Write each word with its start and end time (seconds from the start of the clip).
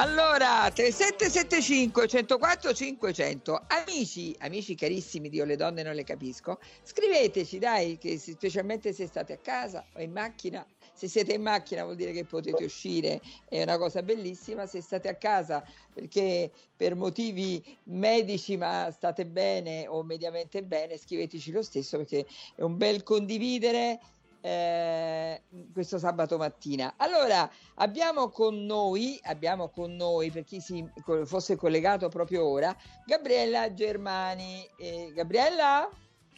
Allora, 0.00 0.70
3775 0.72 2.08
104 2.08 2.72
500. 2.72 3.64
Amici, 3.66 4.34
amici 4.38 4.74
carissimi 4.74 5.28
di 5.28 5.36
Io 5.36 5.44
le 5.44 5.56
donne 5.56 5.82
non 5.82 5.94
le 5.94 6.04
capisco, 6.04 6.58
scriveteci 6.82 7.58
dai, 7.58 7.98
che 7.98 8.18
specialmente 8.18 8.94
se 8.94 9.06
state 9.06 9.34
a 9.34 9.36
casa 9.36 9.84
o 9.92 10.00
in 10.00 10.10
macchina. 10.10 10.66
Se 10.94 11.06
siete 11.06 11.34
in 11.34 11.42
macchina 11.42 11.84
vuol 11.84 11.96
dire 11.96 12.12
che 12.12 12.24
potete 12.24 12.64
uscire, 12.64 13.20
è 13.46 13.62
una 13.62 13.76
cosa 13.76 14.02
bellissima, 14.02 14.64
se 14.64 14.80
state 14.80 15.06
a 15.06 15.16
casa 15.16 15.62
perché 15.92 16.50
per 16.74 16.94
motivi 16.94 17.62
medici 17.84 18.56
ma 18.56 18.90
state 18.90 19.26
bene 19.26 19.86
o 19.86 20.02
mediamente 20.02 20.62
bene, 20.62 20.96
scriveteci 20.96 21.52
lo 21.52 21.60
stesso 21.60 21.98
perché 21.98 22.24
è 22.54 22.62
un 22.62 22.78
bel 22.78 23.02
condividere 23.02 24.00
eh, 24.40 25.42
questo 25.72 25.98
sabato 25.98 26.36
mattina. 26.36 26.94
Allora, 26.96 27.48
abbiamo 27.76 28.30
con 28.30 28.64
noi, 28.64 29.18
abbiamo 29.24 29.68
con 29.68 29.94
noi, 29.94 30.30
per 30.30 30.44
chi 30.44 30.60
si 30.60 30.88
fosse 31.24 31.56
collegato 31.56 32.08
proprio 32.08 32.46
ora, 32.46 32.74
Gabriella 33.04 33.72
Germani. 33.72 34.66
Eh, 34.78 35.12
Gabriella? 35.14 35.88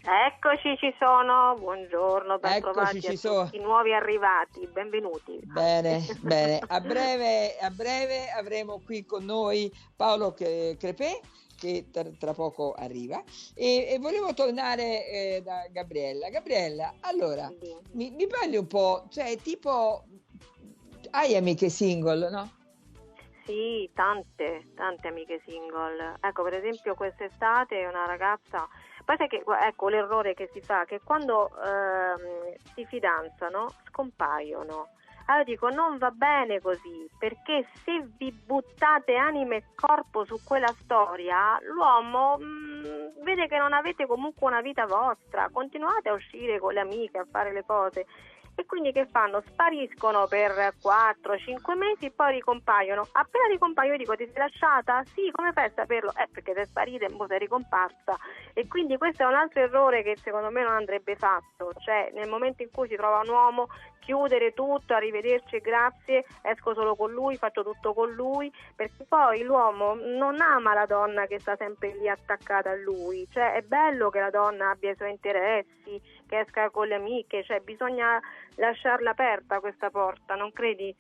Eccoci, 0.05 0.77
ci 0.79 0.93
sono, 0.99 1.55
buongiorno, 1.57 2.39
ben 2.39 2.55
Eccoci, 2.55 3.01
ci 3.01 3.17
sono. 3.17 3.49
i 3.53 3.61
nuovi 3.61 3.95
arrivati, 3.95 4.67
benvenuti. 4.67 5.39
Bene, 5.45 6.01
bene, 6.23 6.61
a 6.67 6.81
breve, 6.81 7.57
a 7.61 7.71
breve 7.71 8.29
avremo 8.31 8.81
qui 8.85 9.05
con 9.05 9.25
noi 9.25 9.73
Paolo 9.95 10.33
Crepè 10.33 11.21
che 11.63 11.87
tra, 11.93 12.03
tra 12.19 12.33
poco 12.35 12.73
arriva 12.73 13.23
e, 13.55 13.87
e 13.89 13.99
volevo 14.01 14.35
tornare 14.35 15.07
eh, 15.09 15.43
da 15.45 15.67
Gabriella. 15.71 16.29
Gabriella, 16.29 16.95
allora, 17.01 17.49
mi, 17.93 18.11
mi 18.11 18.27
parli 18.27 18.57
un 18.57 18.67
po', 18.67 19.07
cioè 19.11 19.37
tipo, 19.37 20.05
hai 21.11 21.37
amiche 21.37 21.69
single, 21.69 22.29
no? 22.31 22.51
Sì, 23.45 23.89
tante, 23.95 24.73
tante 24.75 25.09
amiche 25.09 25.41
single. 25.47 26.17
Ecco, 26.21 26.43
per 26.43 26.55
esempio 26.55 26.95
quest'estate 26.95 27.87
una 27.87 28.07
ragazza 28.07 28.69
poi 29.05 29.17
sai 29.17 29.27
che 29.29 29.43
ecco 29.67 29.89
l'errore 29.89 30.33
che 30.35 30.49
si 30.53 30.61
fa 30.61 30.85
che 30.85 31.01
quando 31.03 31.51
ehm, 31.59 32.55
si 32.75 32.85
fidanzano 32.87 33.73
scompaiono. 33.89 34.91
Allora 35.33 35.45
dico 35.45 35.71
non 35.71 35.97
va 35.97 36.11
bene 36.11 36.61
così 36.61 37.09
perché 37.19 37.67
se 37.85 38.07
vi 38.19 38.31
buttate 38.31 39.17
anima 39.17 39.55
e 39.55 39.65
corpo 39.75 40.27
su 40.27 40.39
quella 40.45 40.71
storia 40.83 41.59
l'uomo 41.63 42.37
mh, 42.37 42.45
mm, 42.45 43.25
vede 43.25 43.49
che 43.49 43.57
non 43.57 43.73
avete 43.73 44.07
comunque 44.07 44.47
una 44.47 44.61
vita 44.61 44.85
vostra, 44.85 45.49
continuate 45.51 46.11
a 46.11 46.13
uscire 46.13 46.59
con 46.59 46.75
le 46.75 46.81
amiche, 46.81 47.17
a 47.17 47.27
fare 47.31 47.51
le 47.51 47.65
cose 47.65 48.05
e 48.55 48.67
quindi 48.67 48.93
che 48.93 49.07
fanno? 49.07 49.41
Spariscono 49.41 50.27
per 50.27 50.75
4-5 50.83 51.77
mesi 51.77 52.07
e 52.07 52.11
poi 52.11 52.33
ricompaiono. 52.33 53.09
Appena 53.13 53.47
ricompaiono 53.49 53.95
io 53.95 53.99
dico 53.99 54.17
ti 54.17 54.27
sei 54.27 54.39
lasciata? 54.39 55.03
Sì, 55.05 55.31
come 55.31 55.53
fai 55.53 55.67
a 55.67 55.73
saperlo? 55.75 56.13
Eh 56.15 56.29
perché 56.31 56.53
sei 56.55 56.67
sparita 56.67 57.07
e 57.07 57.15
poi 57.17 57.29
sei 57.29 57.39
ricomparsa 57.39 58.17
e 58.55 58.67
quindi 58.69 58.97
questo 58.99 59.23
è 59.23 59.27
un 59.27 59.35
altro 59.35 59.61
errore 59.61 60.03
che 60.03 60.17
secondo 60.17 60.51
me 60.51 60.63
non 60.63 60.75
andrebbe 60.75 61.17
fatto, 61.17 61.73
cioè 61.85 62.11
nel 62.15 62.29
momento 62.29 62.63
in 62.63 62.71
cui 62.71 62.89
si 62.89 62.97
trova 62.97 63.21
un 63.21 63.29
uomo 63.29 63.69
chiudere 64.03 64.53
tutto, 64.53 64.95
arrivederci 64.95 65.59
grazie, 65.59 66.25
esco 66.43 66.75
solo 66.75 66.97
con 66.97 67.13
lui, 67.13 67.37
faccio 67.37 67.63
tutto 67.63 67.95
con 67.95 68.11
lui, 68.11 68.53
perché 68.75 69.05
poi 69.09 69.43
l'uomo 69.43 69.95
non 69.95 70.41
ama 70.41 70.75
la 70.75 70.87
donna 70.87 71.27
che 71.27 71.39
sta 71.39 71.57
sempre 71.57 71.97
lì 71.97 72.09
attaccata 72.09 72.71
a 72.71 72.77
lui, 72.77 73.27
cioè 73.31 73.55
è 73.55 73.63
bello 73.63 74.11
che 74.11 74.19
la 74.19 74.31
donna 74.31 74.71
abbia 74.71 74.91
i 74.91 74.97
suoi 74.97 75.11
interessi, 75.11 76.03
che 76.33 76.41
esca 76.41 76.71
con 76.71 76.89
le 76.89 76.95
amiche, 76.95 77.45
cioè 77.45 77.61
bisogna 77.61 78.19
lasciarla 78.55 79.11
aperta 79.11 79.61
questa 79.61 79.91
porta, 79.91 80.35
non 80.35 80.51
credi? 80.51 80.95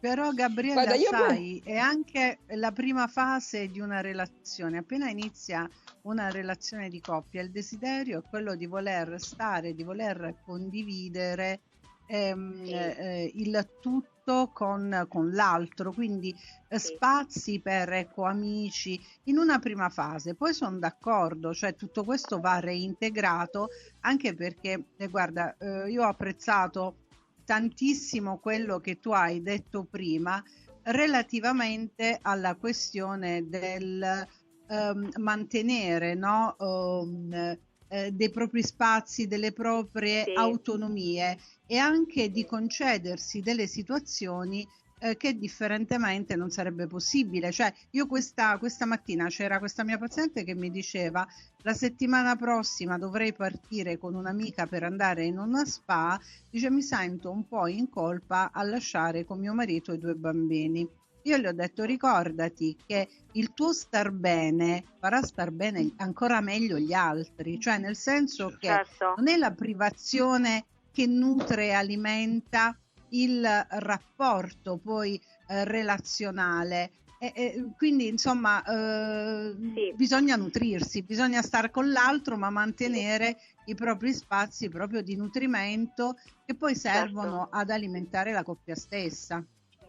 Però 0.00 0.32
Gabriella, 0.32 0.82
Guarda, 0.82 1.28
sai, 1.28 1.62
è 1.64 1.76
anche 1.76 2.40
la 2.48 2.72
prima 2.72 3.06
fase 3.06 3.68
di 3.68 3.78
una 3.78 4.00
relazione. 4.00 4.78
Appena 4.78 5.08
inizia 5.08 5.70
una 6.02 6.30
relazione 6.30 6.88
di 6.88 7.00
coppia, 7.00 7.42
il 7.42 7.52
desiderio 7.52 8.18
è 8.18 8.28
quello 8.28 8.56
di 8.56 8.66
voler 8.66 9.20
stare, 9.20 9.72
di 9.72 9.84
voler 9.84 10.34
condividere 10.44 11.60
ehm, 12.08 12.64
sì. 12.64 12.72
eh, 12.72 13.30
il 13.36 13.70
tutto 13.80 14.13
con, 14.52 15.06
con 15.08 15.30
l'altro, 15.32 15.92
quindi 15.92 16.34
eh, 16.68 16.78
spazi 16.78 17.60
per 17.60 17.92
ecco, 17.92 18.24
amici 18.24 18.98
in 19.24 19.38
una 19.38 19.58
prima 19.58 19.88
fase. 19.88 20.34
Poi 20.34 20.54
sono 20.54 20.78
d'accordo, 20.78 21.52
cioè 21.52 21.74
tutto 21.74 22.04
questo 22.04 22.40
va 22.40 22.58
reintegrato 22.60 23.68
anche 24.00 24.34
perché, 24.34 24.84
eh, 24.96 25.08
guarda, 25.08 25.56
eh, 25.58 25.90
io 25.90 26.02
ho 26.02 26.08
apprezzato 26.08 26.96
tantissimo 27.44 28.38
quello 28.38 28.80
che 28.80 28.98
tu 28.98 29.10
hai 29.10 29.42
detto 29.42 29.84
prima 29.84 30.42
relativamente 30.84 32.18
alla 32.22 32.54
questione 32.56 33.48
del 33.48 34.26
um, 34.68 35.08
mantenere 35.16 36.14
no, 36.14 36.54
um, 36.58 37.58
eh, 37.94 38.10
dei 38.10 38.30
propri 38.30 38.64
spazi, 38.64 39.28
delle 39.28 39.52
proprie 39.52 40.24
sì. 40.24 40.32
autonomie 40.34 41.38
e 41.64 41.76
anche 41.76 42.28
di 42.28 42.44
concedersi 42.44 43.40
delle 43.40 43.68
situazioni 43.68 44.66
eh, 44.98 45.16
che 45.16 45.38
differentemente 45.38 46.34
non 46.34 46.50
sarebbe 46.50 46.88
possibile. 46.88 47.52
Cioè, 47.52 47.72
io 47.90 48.08
questa, 48.08 48.58
questa 48.58 48.84
mattina 48.84 49.28
c'era 49.28 49.60
questa 49.60 49.84
mia 49.84 49.96
paziente 49.96 50.42
che 50.42 50.56
mi 50.56 50.72
diceva 50.72 51.24
la 51.62 51.72
settimana 51.72 52.34
prossima 52.34 52.98
dovrei 52.98 53.32
partire 53.32 53.96
con 53.96 54.16
un'amica 54.16 54.66
per 54.66 54.82
andare 54.82 55.24
in 55.24 55.38
una 55.38 55.64
spa, 55.64 56.20
dice 56.50 56.70
mi 56.70 56.82
sento 56.82 57.30
un 57.30 57.46
po' 57.46 57.68
in 57.68 57.88
colpa 57.88 58.50
a 58.52 58.64
lasciare 58.64 59.24
con 59.24 59.38
mio 59.38 59.54
marito 59.54 59.92
i 59.92 59.98
due 59.98 60.14
bambini. 60.14 60.88
Io 61.26 61.38
le 61.38 61.48
ho 61.48 61.52
detto 61.52 61.84
ricordati 61.84 62.76
che 62.86 63.08
il 63.32 63.54
tuo 63.54 63.72
star 63.72 64.10
bene 64.10 64.84
farà 65.00 65.22
star 65.22 65.50
bene 65.52 65.92
ancora 65.96 66.40
meglio 66.42 66.78
gli 66.78 66.92
altri, 66.92 67.58
cioè 67.58 67.78
nel 67.78 67.96
senso 67.96 68.56
che 68.58 68.68
certo. 68.68 69.14
non 69.16 69.28
è 69.28 69.36
la 69.38 69.50
privazione 69.50 70.66
che 70.92 71.06
nutre 71.06 71.68
e 71.68 71.72
alimenta 71.72 72.78
il 73.10 73.42
rapporto 73.70 74.76
poi 74.76 75.18
eh, 75.48 75.64
relazionale. 75.64 76.90
E, 77.18 77.32
e, 77.34 77.64
quindi 77.78 78.06
insomma 78.06 78.62
eh, 78.62 79.54
sì. 79.74 79.94
bisogna 79.96 80.36
nutrirsi, 80.36 81.02
bisogna 81.04 81.40
stare 81.40 81.70
con 81.70 81.90
l'altro 81.90 82.36
ma 82.36 82.50
mantenere 82.50 83.38
sì. 83.64 83.70
i 83.70 83.74
propri 83.74 84.12
spazi 84.12 84.68
proprio 84.68 85.00
di 85.00 85.16
nutrimento 85.16 86.18
che 86.44 86.54
poi 86.54 86.76
servono 86.76 87.44
certo. 87.44 87.56
ad 87.56 87.70
alimentare 87.70 88.32
la 88.32 88.42
coppia 88.42 88.74
stessa. 88.74 89.42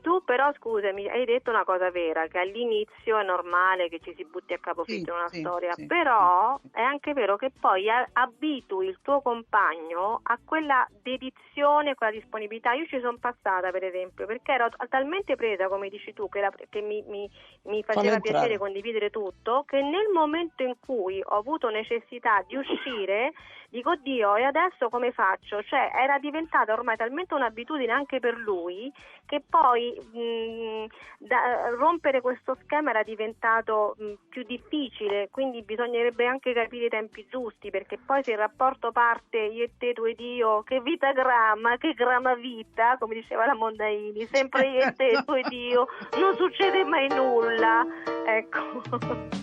Tu 0.06 0.24
però 0.24 0.54
scusami, 0.54 1.10
hai 1.10 1.26
detto 1.26 1.50
una 1.50 1.64
cosa 1.64 1.90
vera, 1.90 2.28
che 2.28 2.38
all'inizio 2.38 3.18
è 3.18 3.24
normale 3.24 3.90
che 3.90 4.00
ci 4.02 4.14
si 4.16 4.24
butti 4.24 4.54
a 4.54 4.60
capofitto 4.60 4.94
sì, 4.94 5.10
in 5.10 5.16
una 5.16 5.30
sì, 5.30 5.40
storia, 5.40 5.74
sì, 5.74 5.88
però 5.88 6.60
è 6.72 6.82
anche 6.82 7.14
vero 7.14 7.38
che 7.38 7.50
poi 7.50 7.88
abitui 7.90 8.86
il 8.86 9.00
tuo 9.02 9.22
compagno 9.22 10.20
a 10.22 10.38
quella 10.46 10.88
dedizione, 11.02 11.96
quella 11.96 12.12
disponibilità. 12.12 12.74
Io 12.74 12.86
ci 12.86 13.00
sono 13.00 13.18
passata 13.20 13.72
per 13.72 13.84
esempio 13.84 14.28
perché 14.28 14.52
ero 14.52 14.70
talmente 14.90 15.36
presa, 15.36 15.68
come 15.70 15.90
dici 15.90 16.14
tu, 16.14 16.30
che, 16.30 16.40
la, 16.40 16.52
che 16.70 16.82
mi, 16.82 17.04
mi, 17.08 17.28
mi, 17.64 17.82
faceva 17.82 18.20
piacere 18.20 18.60
condividere 18.60 19.10
tutto, 19.10 19.64
che 19.66 19.82
nel 19.82 20.10
momento 20.14 20.62
in 20.62 20.76
cui 20.86 21.20
ho 21.20 21.36
avuto 21.36 21.70
necessità 21.70 22.44
di 22.46 22.56
uscire 22.58 23.34
dico 23.76 23.96
Dio 23.96 24.36
e 24.36 24.44
adesso 24.44 24.90
come 24.90 25.12
faccio? 25.12 25.62
Cioè 25.62 25.92
era 25.94 26.18
diventata 26.18 26.72
ormai 26.72 26.96
talmente 26.96 27.34
un'abitudine 27.34 27.92
anche 27.92 28.20
per 28.20 28.38
lui 28.38 28.92
che 29.26 29.42
poi 29.48 29.95
mh, 29.96 30.86
da, 31.20 31.70
rompere 31.78 32.22
questo 32.22 32.58
schema 32.64 32.90
era 32.92 33.04
diventato 33.04 33.96
mh, 33.98 34.12
più 34.30 34.44
difficile, 34.44 35.30
quindi 35.32 35.62
bisognerebbe 35.64 36.26
anche 36.26 36.54
capire 36.54 36.86
i 36.86 36.90
tempi 36.90 37.26
giusti 37.30 37.70
perché 37.70 37.98
poi 37.98 38.24
se 38.24 38.32
il 38.32 38.38
rapporto 38.38 38.92
parte 38.92 39.38
io 39.38 39.64
e 39.64 39.72
te, 39.78 39.94
tu 39.94 40.04
ed 40.06 40.20
io, 40.20 40.64
che 40.64 40.82
vita 40.82 41.12
gramma, 41.12 41.78
che 41.78 41.94
gramma 41.94 42.36
vita, 42.36 42.98
come 43.00 43.16
diceva 43.16 43.46
la 43.46 43.56
Mondaini, 43.56 44.26
sempre 44.26 44.68
io 44.68 44.82
e 44.82 44.94
te, 44.94 45.24
tu 45.26 45.34
ed 45.34 45.52
io, 45.52 45.88
non 46.20 46.36
succede 46.36 46.84
mai 46.84 47.08
nulla. 47.10 47.86
Ecco. 48.26 48.82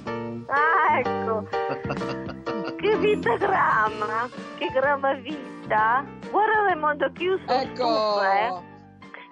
Ah, 0.49 0.99
ecco. 0.99 1.49
che 2.77 2.97
vita 2.99 3.37
gramma, 3.37 4.29
che 4.59 4.67
gramma 4.67 5.15
vita. 5.15 6.05
Guarda 6.31 6.63
Raimondo 6.65 7.11
chiuso. 7.13 7.43
Ecco. 7.47 8.23
eh. 8.23 8.72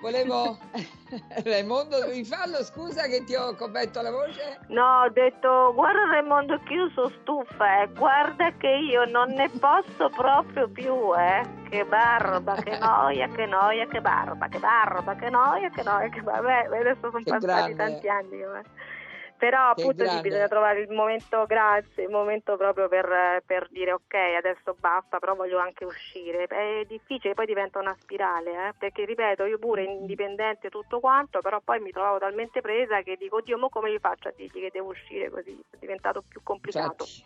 Volevo 0.01 0.57
Raimondo 1.45 2.01
devi 2.01 2.25
farlo, 2.25 2.65
scusa 2.65 3.07
che 3.07 3.23
ti 3.25 3.35
ho 3.35 3.55
coperto 3.55 4.01
la 4.01 4.11
voce. 4.11 4.61
No, 4.69 5.03
ho 5.03 5.11
detto 5.11 5.73
guarda 5.75 6.07
Raimondo 6.11 6.59
chiuso 6.65 7.11
stufa, 7.21 7.83
eh. 7.83 7.89
guarda 7.89 8.51
che 8.57 8.69
io 8.69 9.05
non 9.05 9.31
ne 9.33 9.51
posso 9.59 10.09
proprio 10.11 10.69
più, 10.69 11.15
eh. 11.19 11.43
Che 11.69 11.85
barba, 11.85 12.55
che 12.55 12.79
noia, 12.81 13.29
che 13.29 13.47
noia, 13.47 13.87
che 13.87 14.01
barba, 14.01 14.49
che 14.49 14.59
barba, 14.59 15.15
che 15.15 15.29
noia, 15.29 15.69
che 15.71 15.83
noia, 15.83 16.09
che 16.09 16.23
barba. 16.23 16.67
Beh, 16.69 16.79
adesso 16.79 17.11
sono 17.11 17.23
che 17.23 17.31
passati 17.31 17.75
grande. 17.75 17.75
tanti 17.75 18.09
anni. 18.09 18.41
Eh. 18.41 18.99
Però 19.41 19.71
appunto 19.71 20.07
sì, 20.07 20.21
bisogna 20.21 20.49
trovare 20.49 20.81
il 20.81 20.91
momento, 20.91 21.47
grazie, 21.47 22.03
il 22.03 22.11
momento 22.11 22.59
proprio 22.59 22.89
per, 22.89 23.43
per, 23.47 23.69
dire 23.71 23.93
ok, 23.93 24.15
adesso 24.37 24.77
basta, 24.79 25.19
però 25.19 25.35
voglio 25.35 25.59
anche 25.59 25.87
uscire. 25.87 26.45
È 26.45 26.85
difficile, 26.87 27.33
poi 27.33 27.47
diventa 27.47 27.79
una 27.79 27.97
spirale, 27.99 28.69
eh? 28.69 28.75
perché 28.77 29.07
ripeto, 29.07 29.47
io 29.47 29.59
pure 29.59 29.85
indipendente 29.85 30.69
tutto 30.69 31.01
quanto, 31.01 31.41
però 31.41 31.59
poi 31.65 31.81
mi 31.81 31.91
trovavo 31.91 32.19
talmente 32.19 32.61
presa 32.61 33.01
che 33.01 33.17
dico, 33.17 33.37
oddio, 33.37 33.57
ma 33.57 33.71
come 33.71 33.91
gli 33.91 33.99
faccio 33.99 34.29
a 34.29 34.33
dirgli 34.37 34.61
che 34.61 34.71
devo 34.71 34.91
uscire 34.91 35.31
così? 35.31 35.59
È 35.71 35.77
diventato 35.79 36.23
più 36.29 36.43
complicato. 36.43 37.05
Facci. 37.05 37.25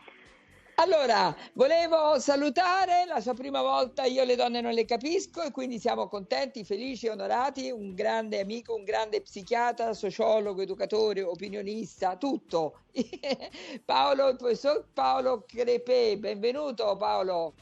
Allora, 0.76 1.34
volevo 1.52 2.18
salutare 2.18 3.04
la 3.06 3.20
sua 3.20 3.32
prima 3.32 3.62
volta, 3.62 4.04
io 4.04 4.24
le 4.24 4.34
donne 4.34 4.60
non 4.60 4.72
le 4.72 4.84
capisco 4.84 5.42
e 5.42 5.52
quindi 5.52 5.78
siamo 5.78 6.08
contenti, 6.08 6.64
felici, 6.64 7.06
onorati, 7.06 7.70
un 7.70 7.94
grande 7.94 8.40
amico, 8.40 8.74
un 8.74 8.82
grande 8.82 9.22
psichiatra, 9.22 9.92
sociologo, 9.94 10.62
educatore, 10.62 11.22
opinionista, 11.22 12.16
tutto. 12.16 12.80
Paolo, 13.84 14.28
il 14.28 14.36
professor 14.36 14.84
Paolo 14.92 15.44
Crepè, 15.46 16.16
benvenuto 16.16 16.96
Paolo. 16.96 17.54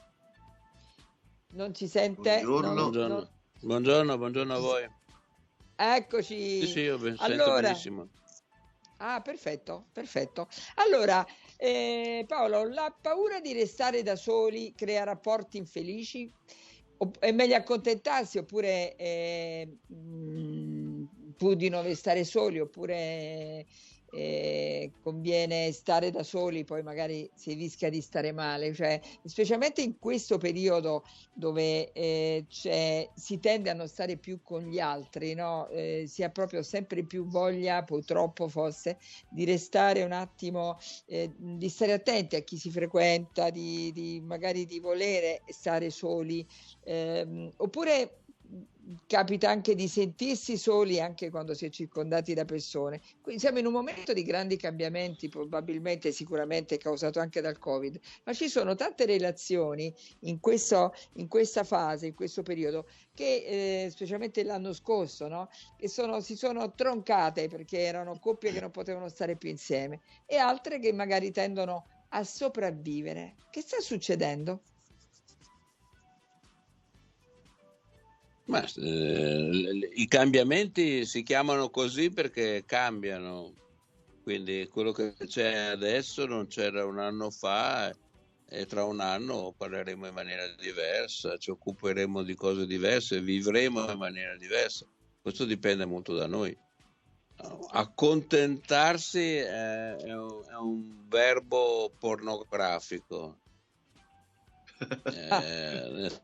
Non 1.50 1.75
ci 1.75 1.87
sente? 1.88 2.41
Buongiorno, 2.41 2.67
non, 2.67 2.75
buongiorno. 2.75 3.14
Non... 3.14 3.29
buongiorno, 3.61 4.19
buongiorno 4.19 4.55
a 4.55 4.59
voi. 4.59 4.91
Eccoci. 5.76 6.61
Sì, 6.61 6.67
sì, 6.67 6.81
io 6.81 6.99
allora... 7.19 7.61
benissimo. 7.61 8.09
Ah, 9.05 9.20
perfetto, 9.20 9.87
perfetto. 9.93 10.47
Allora, 10.76 11.26
eh, 11.62 12.25
Paolo, 12.26 12.67
la 12.69 12.93
paura 13.00 13.41
di 13.41 13.53
restare 13.53 14.03
da 14.03 14.17
soli 14.17 14.75
crea 14.75 15.05
rapporti 15.05 15.59
infelici? 15.59 16.29
O 16.97 17.12
è 17.20 17.31
meglio 17.31 17.55
accontentarsi 17.55 18.38
oppure 18.38 18.97
eh, 18.97 19.79
mh, 19.87 21.35
pur 21.37 21.55
di 21.55 21.69
non 21.69 21.85
restare 21.85 22.25
soli 22.25 22.59
oppure 22.59 23.64
eh, 24.14 24.93
conviene 25.00 25.73
stare 25.73 26.11
da 26.11 26.23
soli, 26.23 26.64
poi 26.64 26.82
magari 26.82 27.31
si 27.35 27.55
rischia 27.55 27.88
di 27.88 28.03
stare 28.03 28.31
male, 28.31 28.75
cioè, 28.75 29.00
specialmente 29.25 29.81
in 29.81 29.99
questo 29.99 30.37
periodo 30.37 31.05
dove 31.32 31.93
eh, 31.93 32.44
si 32.49 33.41
tende 33.41 33.70
a 33.70 33.75
non 33.75 33.88
stare 33.88 34.19
più 34.19 34.43
con 34.43 34.64
gli 34.64 34.79
altri, 34.79 35.32
no? 35.32 35.67
eh, 35.69 36.05
si 36.06 36.23
ha 36.23 36.29
proprio 36.29 36.62
sempre 36.62 37.05
più 37.05 37.25
voglia, 37.26 37.82
purtroppo 37.85 38.49
forse, 38.49 38.99
di 39.31 39.47
restare 39.47 40.03
un 40.03 40.12
attimo, 40.12 40.76
eh, 41.06 41.35
di 41.35 41.69
stare 41.70 41.93
attenti 41.93 42.37
a 42.37 42.43
chi 42.43 42.59
si 42.59 42.70
frequenta, 42.70 43.49
di, 43.49 43.93
di 43.93 44.20
magari 44.20 44.67
di 44.67 44.79
volere 44.79 45.43
stare 45.47 45.88
soli, 45.88 46.47
ehm, 46.85 47.50
oppure 47.56 48.22
capita 49.06 49.49
anche 49.49 49.75
di 49.75 49.88
sentirsi 49.88 50.56
soli 50.56 51.00
anche 51.00 51.31
quando 51.31 51.54
si 51.54 51.66
è 51.66 51.70
circondati 51.70 52.34
da 52.34 52.44
persone. 52.44 53.00
Quindi 53.20 53.40
siamo 53.40 53.58
in 53.58 53.66
un 53.66 53.72
momento 53.72 54.12
di 54.12 54.22
grandi 54.25 54.56
cambiamenti, 54.56 55.28
probabilmente 55.28 56.12
sicuramente 56.12 56.78
causato 56.78 57.20
anche 57.20 57.40
dal 57.40 57.58
Covid, 57.58 57.99
ma 58.25 58.32
ci 58.32 58.49
sono 58.49 58.75
tante 58.75 59.06
relazioni 59.06 59.94
in, 60.20 60.40
questo, 60.40 60.93
in 61.14 61.28
questa 61.28 61.64
fase, 61.64 62.06
in 62.06 62.14
questo 62.14 62.43
periodo, 62.43 62.87
che 63.14 63.84
eh, 63.84 63.90
specialmente 63.90 64.43
l'anno 64.43 64.72
scorso, 64.72 65.28
no? 65.28 65.49
che 65.76 65.88
sono, 65.88 66.20
si 66.20 66.37
sono 66.37 66.75
troncate 66.75 67.49
perché 67.49 67.81
erano 67.81 68.19
coppie 68.19 68.52
che 68.52 68.60
non 68.60 68.70
potevano 68.70 69.08
stare 69.08 69.37
più 69.37 69.49
insieme 69.49 70.00
e 70.26 70.37
altre 70.37 70.78
che 70.78 70.93
magari 70.93 71.31
tendono 71.31 71.87
a 72.08 72.25
sopravvivere. 72.25 73.37
Che 73.50 73.60
sta 73.60 73.81
succedendo? 73.81 74.62
Ma, 78.52 78.62
eh, 78.66 79.90
I 79.94 80.06
cambiamenti 80.08 81.06
si 81.06 81.22
chiamano 81.22 81.70
così 81.70 82.10
perché 82.10 82.64
cambiano, 82.66 83.54
quindi 84.22 84.69
quello 84.70 84.93
che 84.93 85.14
c'è 85.26 85.54
adesso 85.54 86.26
non 86.26 86.49
c'era 86.49 86.84
un 86.84 86.99
anno 86.99 87.31
fa 87.31 87.90
e 88.46 88.66
tra 88.66 88.84
un 88.84 89.00
anno 89.00 89.54
parleremo 89.56 90.06
in 90.06 90.12
maniera 90.12 90.46
diversa, 90.60 91.38
ci 91.38 91.49
occuperemo 91.49 92.22
di 92.22 92.34
cose 92.34 92.66
diverse, 92.66 93.22
vivremo 93.22 93.90
in 93.90 93.96
maniera 93.96 94.37
diversa. 94.37 94.84
Questo 95.22 95.46
dipende 95.46 95.87
molto 95.87 96.12
da 96.14 96.26
noi. 96.26 96.54
Accontentarsi 97.70 99.37
è, 99.37 99.94
è, 99.96 100.14
un, 100.14 100.44
è 100.46 100.54
un, 100.56 101.08
verbo 101.08 101.90
pornografico. 101.99 103.38
eh, 105.04 106.20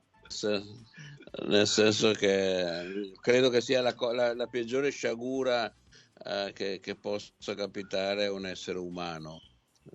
nel 1.47 1.67
senso 1.67 2.13
che 2.13 3.13
credo 3.21 3.51
che 3.51 3.61
sia 3.61 3.81
la, 3.81 3.95
la, 4.13 4.35
la 4.35 4.47
peggiore 4.47 4.91
sciagura 4.91 5.73
eh, 6.25 6.53
che, 6.55 6.81
che, 6.81 6.95
possa 6.97 7.55
capitare 7.55 8.27
a 8.27 8.33
un 8.33 8.47
essere 8.47 8.79
umano. 8.79 9.41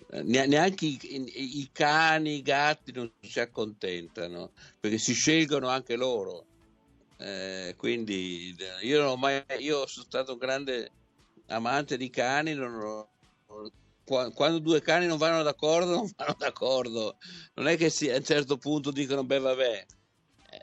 Eh, 0.09 0.23
neanche 0.23 0.85
i, 0.85 0.99
i, 1.01 1.59
i, 1.59 1.69
cani, 1.71 2.35
i 2.35 2.41
gatti 2.41 2.91
non 2.91 3.11
si 3.21 3.39
accontentano 3.39 4.51
perché 4.79 4.97
si 4.97 5.13
scelgono 5.13 5.67
anche 5.67 5.95
loro. 5.95 6.45
Eh, 7.17 7.75
quindi 7.77 8.55
io, 8.81 8.99
non 8.99 9.09
ho 9.09 9.15
mai, 9.15 9.43
io 9.59 9.85
sono 9.87 10.05
stato 10.05 10.33
un 10.33 10.39
grande 10.39 10.91
amante 11.47 11.97
di 11.97 12.09
cani, 12.09 12.57
ho, 12.57 13.09
quando 14.05 14.59
due 14.59 14.81
cani 14.81 15.05
non 15.05 15.17
vanno 15.17 15.43
d'accordo, 15.43 15.95
non 15.95 16.11
vanno 16.15 16.35
d'accordo. 16.37 17.17
Non 17.55 17.67
è 17.67 17.77
che 17.77 17.89
si, 17.89 18.09
a 18.09 18.17
un 18.17 18.23
certo 18.23 18.57
punto 18.57 18.91
dicono, 18.91 19.23
beh, 19.23 19.39
vabbè, 19.39 19.85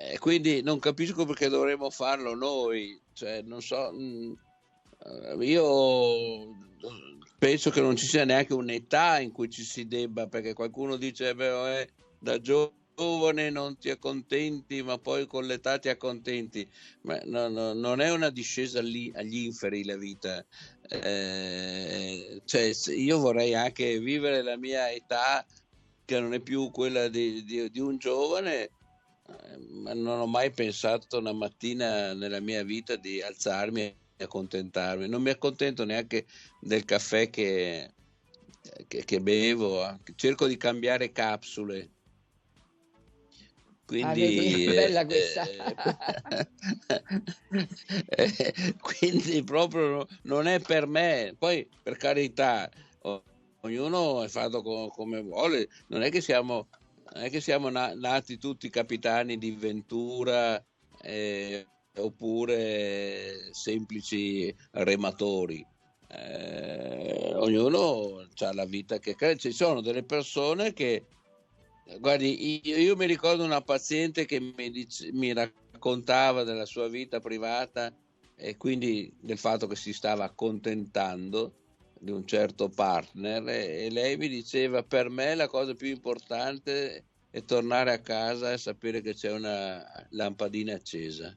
eh, 0.02 0.19
quindi 0.19 0.62
non 0.62 0.79
capisco 0.79 1.26
perché 1.26 1.49
dovremmo 1.49 1.91
farlo 1.91 2.35
noi. 2.35 2.99
Cioè, 3.12 3.43
non 3.43 3.61
so, 3.61 3.93
mh, 3.93 4.35
mm, 5.06 5.43
io 5.43 6.56
penso 7.38 7.69
che 7.69 7.82
non 7.82 7.97
ci 7.97 8.06
sia 8.06 8.25
neanche 8.25 8.55
un'età 8.55 9.20
in 9.20 9.31
cui 9.31 9.50
ci 9.50 9.62
si 9.62 9.87
debba, 9.87 10.26
perché 10.26 10.55
qualcuno 10.55 10.97
dice, 10.97 11.35
beh, 11.35 11.81
eh, 11.81 11.88
da 12.19 12.41
giovane 12.41 13.50
non 13.50 13.76
ti 13.76 13.91
accontenti, 13.91 14.82
ma 14.82 14.97
poi 14.97 15.26
con 15.26 15.44
l'età 15.44 15.79
ti 15.79 15.91
accontenti. 15.91 16.67
Ma 17.03 17.20
no, 17.25 17.49
no, 17.49 17.75
non 17.75 18.00
è 18.00 18.11
una 18.11 18.31
discesa 18.31 18.79
agli, 18.79 19.12
agli 19.14 19.44
inferi 19.44 19.85
la 19.85 19.99
vita. 19.99 20.43
Eh, 20.88 22.41
cioè, 22.46 22.73
io 22.96 23.19
vorrei 23.19 23.55
anche 23.55 23.99
vivere 23.99 24.41
la 24.41 24.56
mia 24.56 24.91
età, 24.91 25.44
che 26.06 26.19
non 26.19 26.32
è 26.32 26.41
più 26.41 26.70
quella 26.70 27.08
di, 27.08 27.44
di, 27.44 27.70
di 27.70 27.81
un 27.81 27.99
giovane, 27.99 28.70
non 29.94 30.21
ho 30.21 30.27
mai 30.27 30.50
pensato 30.50 31.19
una 31.19 31.32
mattina 31.32 32.12
nella 32.15 32.41
mia 32.41 32.62
vita 32.62 32.97
di 32.97 33.21
alzarmi 33.21 33.82
e 34.17 34.25
accontentarmi. 34.25 35.09
Non 35.09 35.23
mi 35.23 35.31
accontento 35.31 35.85
neanche 35.85 36.27
del 36.61 36.85
caffè 36.85 37.31
che, 37.31 37.93
che, 38.87 39.05
che 39.05 39.21
bevo, 39.21 39.99
cerco 40.17 40.47
di 40.47 40.56
cambiare 40.56 41.12
capsule. 41.12 41.91
Quindi, 43.87 44.69
ah, 44.69 44.73
bella 44.73 45.06
questa. 45.06 45.49
Eh, 48.06 48.77
quindi 48.81 49.43
proprio 49.43 50.06
non 50.23 50.47
è 50.47 50.61
per 50.61 50.87
me. 50.87 51.35
Poi, 51.37 51.69
per 51.82 51.96
carità, 51.96 52.70
ognuno 53.63 54.22
è 54.22 54.29
fatto 54.29 54.63
come 54.63 55.20
vuole. 55.20 55.69
Non 55.89 56.03
è 56.03 56.10
che 56.10 56.20
siamo 56.20 56.69
non 57.12 57.24
è 57.24 57.31
che 57.31 57.40
siamo 57.40 57.69
na- 57.69 57.94
nati 57.94 58.38
tutti 58.38 58.70
capitani 58.70 59.36
di 59.36 59.50
ventura 59.52 60.62
eh, 61.02 61.67
oppure 61.96 63.52
semplici 63.52 64.55
rematori. 64.72 65.64
Eh, 66.08 67.32
ognuno 67.34 68.26
ha 68.36 68.52
la 68.52 68.64
vita 68.64 68.98
che 68.98 69.14
crede. 69.14 69.38
Ci 69.38 69.52
sono 69.52 69.81
delle 69.81 70.02
persone 70.02 70.72
che, 70.72 71.06
guardi, 71.98 72.60
io, 72.64 72.76
io 72.76 72.96
mi 72.96 73.06
ricordo 73.06 73.44
una 73.44 73.60
paziente 73.60 74.24
che 74.24 74.40
mi, 74.40 74.70
dice, 74.70 75.10
mi 75.12 75.32
raccontava 75.32 76.44
della 76.44 76.67
sua 76.67 76.88
vita 76.88 77.20
privata 77.20 77.93
e 78.36 78.56
quindi 78.56 79.12
del 79.20 79.38
fatto 79.38 79.67
che 79.67 79.76
si 79.76 79.93
stava 79.93 80.24
accontentando 80.24 81.55
di 82.03 82.11
un 82.11 82.27
certo 82.27 82.71
partner 82.71 83.47
e 83.49 83.91
lei 83.91 84.17
mi 84.17 84.29
diceva 84.29 84.83
per 84.83 85.11
me 85.11 85.35
la 85.35 85.49
cosa 85.49 85.75
più 85.75 85.89
importante 85.89 87.05
è 87.31 87.45
tornare 87.45 87.93
a 87.93 88.01
casa 88.01 88.53
e 88.53 88.59
sapere 88.59 89.03
che 89.03 89.15
c'è 89.15 89.31
una 89.31 89.85
lampadina 90.11 90.75
accesa. 90.75 91.37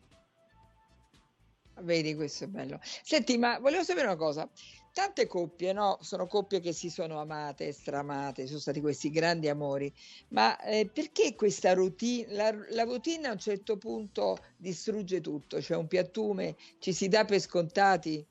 Vedi, 1.81 2.15
questo 2.15 2.45
è 2.45 2.47
bello. 2.47 2.79
Senti, 2.81 3.37
ma 3.37 3.59
volevo 3.59 3.83
sapere 3.83 4.07
una 4.07 4.15
cosa. 4.15 4.49
Tante 4.93 5.25
coppie, 5.25 5.73
no? 5.73 5.97
Sono 6.01 6.27
coppie 6.27 6.59
che 6.59 6.71
si 6.71 6.89
sono 6.89 7.19
amate, 7.19 7.71
stramate, 7.71 8.45
sono 8.45 8.59
stati 8.59 8.79
questi 8.79 9.09
grandi 9.09 9.49
amori, 9.49 9.91
ma 10.29 10.59
eh, 10.61 10.87
perché 10.87 11.33
questa 11.33 11.73
routine, 11.73 12.31
la, 12.31 12.55
la, 12.69 12.83
routine 12.83 13.27
a 13.27 13.31
un 13.31 13.39
certo 13.39 13.77
punto 13.77 14.37
distrugge 14.55 15.19
tutto, 15.19 15.59
cioè 15.61 15.77
un 15.77 15.87
piattume 15.87 16.55
ci 16.77 16.93
si 16.93 17.07
dà 17.07 17.25
per 17.25 17.39
scontati 17.39 18.23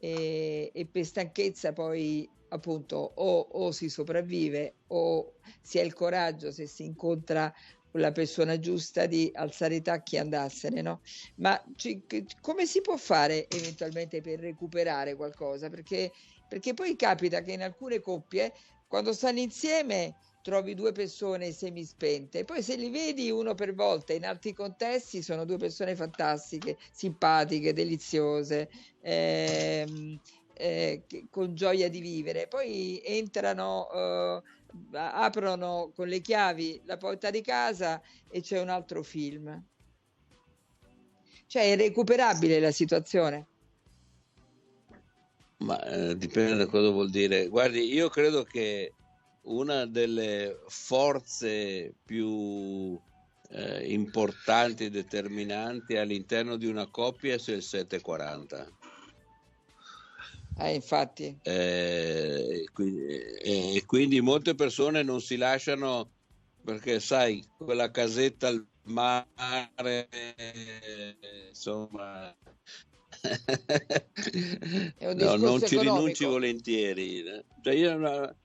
e, 0.00 0.70
e 0.72 0.86
per 0.86 1.04
stanchezza 1.04 1.72
poi 1.72 2.28
appunto 2.48 2.96
o, 2.96 3.40
o, 3.40 3.70
si 3.70 3.88
sopravvive 3.88 4.78
o 4.88 5.34
si 5.60 5.78
ha 5.78 5.82
il 5.82 5.92
coraggio 5.92 6.50
se 6.50 6.66
si 6.66 6.84
incontra 6.84 7.52
con 7.90 8.00
la 8.00 8.12
persona 8.12 8.58
giusta 8.58 9.06
di 9.06 9.30
alzare 9.32 9.76
i 9.76 9.82
tacchi 9.82 10.16
e 10.16 10.20
andarsene, 10.20 10.80
no? 10.80 11.00
Ma 11.36 11.60
ci, 11.74 12.04
come 12.40 12.64
si 12.66 12.80
può 12.80 12.96
fare 12.96 13.48
eventualmente 13.48 14.20
per 14.20 14.38
recuperare 14.38 15.16
qualcosa? 15.16 15.68
Perché, 15.68 16.12
perché 16.46 16.72
poi 16.72 16.94
capita 16.96 17.42
che 17.42 17.52
in 17.52 17.62
alcune 17.62 18.00
coppie, 18.00 18.52
quando 18.86 19.12
stanno 19.12 19.40
insieme, 19.40 20.14
trovi 20.42 20.74
due 20.74 20.92
persone 20.92 21.52
semispente, 21.52 22.44
poi 22.44 22.62
se 22.62 22.76
li 22.76 22.90
vedi 22.90 23.30
uno 23.30 23.54
per 23.54 23.74
volta 23.74 24.12
in 24.12 24.24
altri 24.24 24.52
contesti 24.52 25.22
sono 25.22 25.44
due 25.44 25.58
persone 25.58 25.94
fantastiche, 25.94 26.78
simpatiche, 26.92 27.72
deliziose, 27.72 28.70
ehm, 29.02 30.18
eh, 30.54 31.04
con 31.30 31.54
gioia 31.54 31.88
di 31.88 32.00
vivere, 32.00 32.46
poi 32.48 33.00
entrano, 33.04 33.88
eh, 33.92 34.42
aprono 34.92 35.92
con 35.94 36.08
le 36.08 36.20
chiavi 36.20 36.82
la 36.84 36.96
porta 36.96 37.30
di 37.30 37.40
casa 37.42 38.00
e 38.28 38.40
c'è 38.40 38.60
un 38.60 38.68
altro 38.68 39.02
film. 39.02 39.62
Cioè 41.46 41.72
è 41.72 41.76
recuperabile 41.76 42.60
la 42.60 42.70
situazione? 42.70 43.48
Ma 45.58 45.82
eh, 45.84 46.16
dipende 46.16 46.54
da 46.54 46.66
cosa 46.66 46.90
vuol 46.90 47.10
dire. 47.10 47.48
Guardi, 47.48 47.92
io 47.92 48.08
credo 48.08 48.44
che 48.44 48.94
una 49.42 49.86
delle 49.86 50.60
forze 50.66 51.94
più 52.04 52.98
eh, 53.50 53.92
importanti 53.92 54.84
e 54.84 54.90
determinanti 54.90 55.96
all'interno 55.96 56.56
di 56.56 56.66
una 56.66 56.86
coppia 56.86 57.38
sia 57.38 57.54
il 57.56 57.62
740. 57.62 58.68
Eh, 60.58 60.74
infatti. 60.74 61.38
Eh, 61.42 62.68
quindi, 62.72 63.06
eh, 63.06 63.82
quindi 63.86 64.20
molte 64.20 64.54
persone 64.54 65.02
non 65.02 65.20
si 65.20 65.36
lasciano 65.36 66.10
perché, 66.62 67.00
sai, 67.00 67.42
quella 67.56 67.90
casetta 67.90 68.48
al 68.48 68.64
mare, 68.82 70.08
insomma, 71.48 72.34
no, 75.14 75.36
non 75.36 75.66
ci 75.66 75.78
rinunci 75.78 76.24
volentieri. 76.24 77.24
Cioè 77.62 77.74
io, 77.74 78.36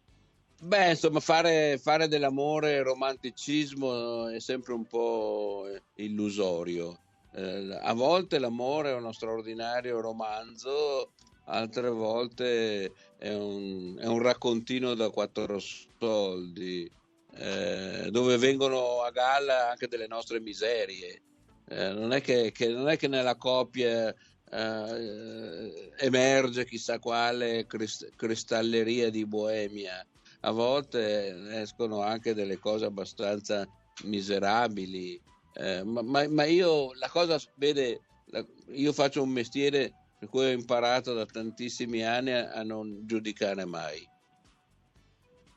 beh, 0.62 0.92
insomma, 0.92 1.20
fare, 1.20 1.78
fare 1.78 2.08
dell'amore 2.08 2.82
romanticismo 2.82 4.28
è 4.28 4.40
sempre 4.40 4.74
un 4.74 4.86
po' 4.86 5.68
illusorio. 5.96 7.00
Eh, 7.34 7.78
a 7.82 7.94
volte 7.94 8.40
l'amore 8.40 8.92
è 8.92 8.96
uno 8.96 9.12
straordinario 9.12 10.00
romanzo, 10.00 11.12
altre 11.46 11.90
volte 11.90 12.92
è 13.18 13.34
un, 13.34 13.98
è 14.00 14.06
un 14.06 14.22
raccontino 14.22 14.94
da 14.94 15.10
quattro 15.10 15.60
soldi, 15.60 16.90
eh, 17.38 18.08
dove 18.10 18.38
vengono 18.38 19.02
a 19.02 19.12
galla 19.12 19.70
anche 19.70 19.88
delle 19.88 20.08
nostre 20.08 20.40
miserie. 20.40 21.22
Eh, 21.68 21.92
non, 21.92 22.14
è 22.14 22.22
che, 22.22 22.52
che, 22.52 22.70
non, 22.70 22.88
è 22.88 22.98
che, 22.98 23.08
nella 23.08 23.36
coppia 23.36 24.14
eh, 24.52 25.92
emerge 25.98 26.66
chissà 26.66 27.00
quale 27.00 27.66
crist- 27.66 28.16
cristalleria 28.16 29.10
di 29.10 29.26
boemia, 29.26 30.06
a 30.46 30.52
volte 30.52 31.60
escono 31.60 32.02
anche 32.02 32.36
delle 32.36 32.60
cose 32.60 32.86
abbastanza 32.86 33.68
miserabili. 34.04 35.20
Eh, 35.54 35.84
ma, 35.84 36.02
ma, 36.02 36.28
ma, 36.28 36.46
io 36.46 36.94
la 36.94 37.10
cosa, 37.10 37.40
vede, 37.56 38.02
la, 38.28 38.46
io 38.68 38.94
faccio 38.94 39.24
un 39.24 39.30
mestiere 39.30 39.92
per 40.20 40.30
cui 40.30 40.46
ho 40.46 40.52
imparato 40.52 41.14
da 41.14 41.26
tantissimi 41.26 42.04
anni 42.04 42.32
a, 42.32 42.52
a 42.52 42.64
non 42.64 43.02
giudicare 43.06 43.66
mai. 43.66 44.08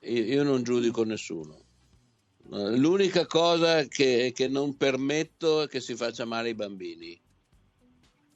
Io, 0.03 0.25
io, 0.25 0.43
non 0.43 0.63
giudico 0.63 1.05
nessuno. 1.05 1.67
L'unica 2.51 3.27
cosa 3.27 3.85
che, 3.85 4.33
che, 4.35 4.49
non 4.49 4.77
permetto 4.79 5.63
è 5.63 5.69
che 5.69 5.81
si 5.81 5.95
faccia 5.95 6.25
male 6.25 6.49
ai 6.49 6.55
bambini. 6.55 7.21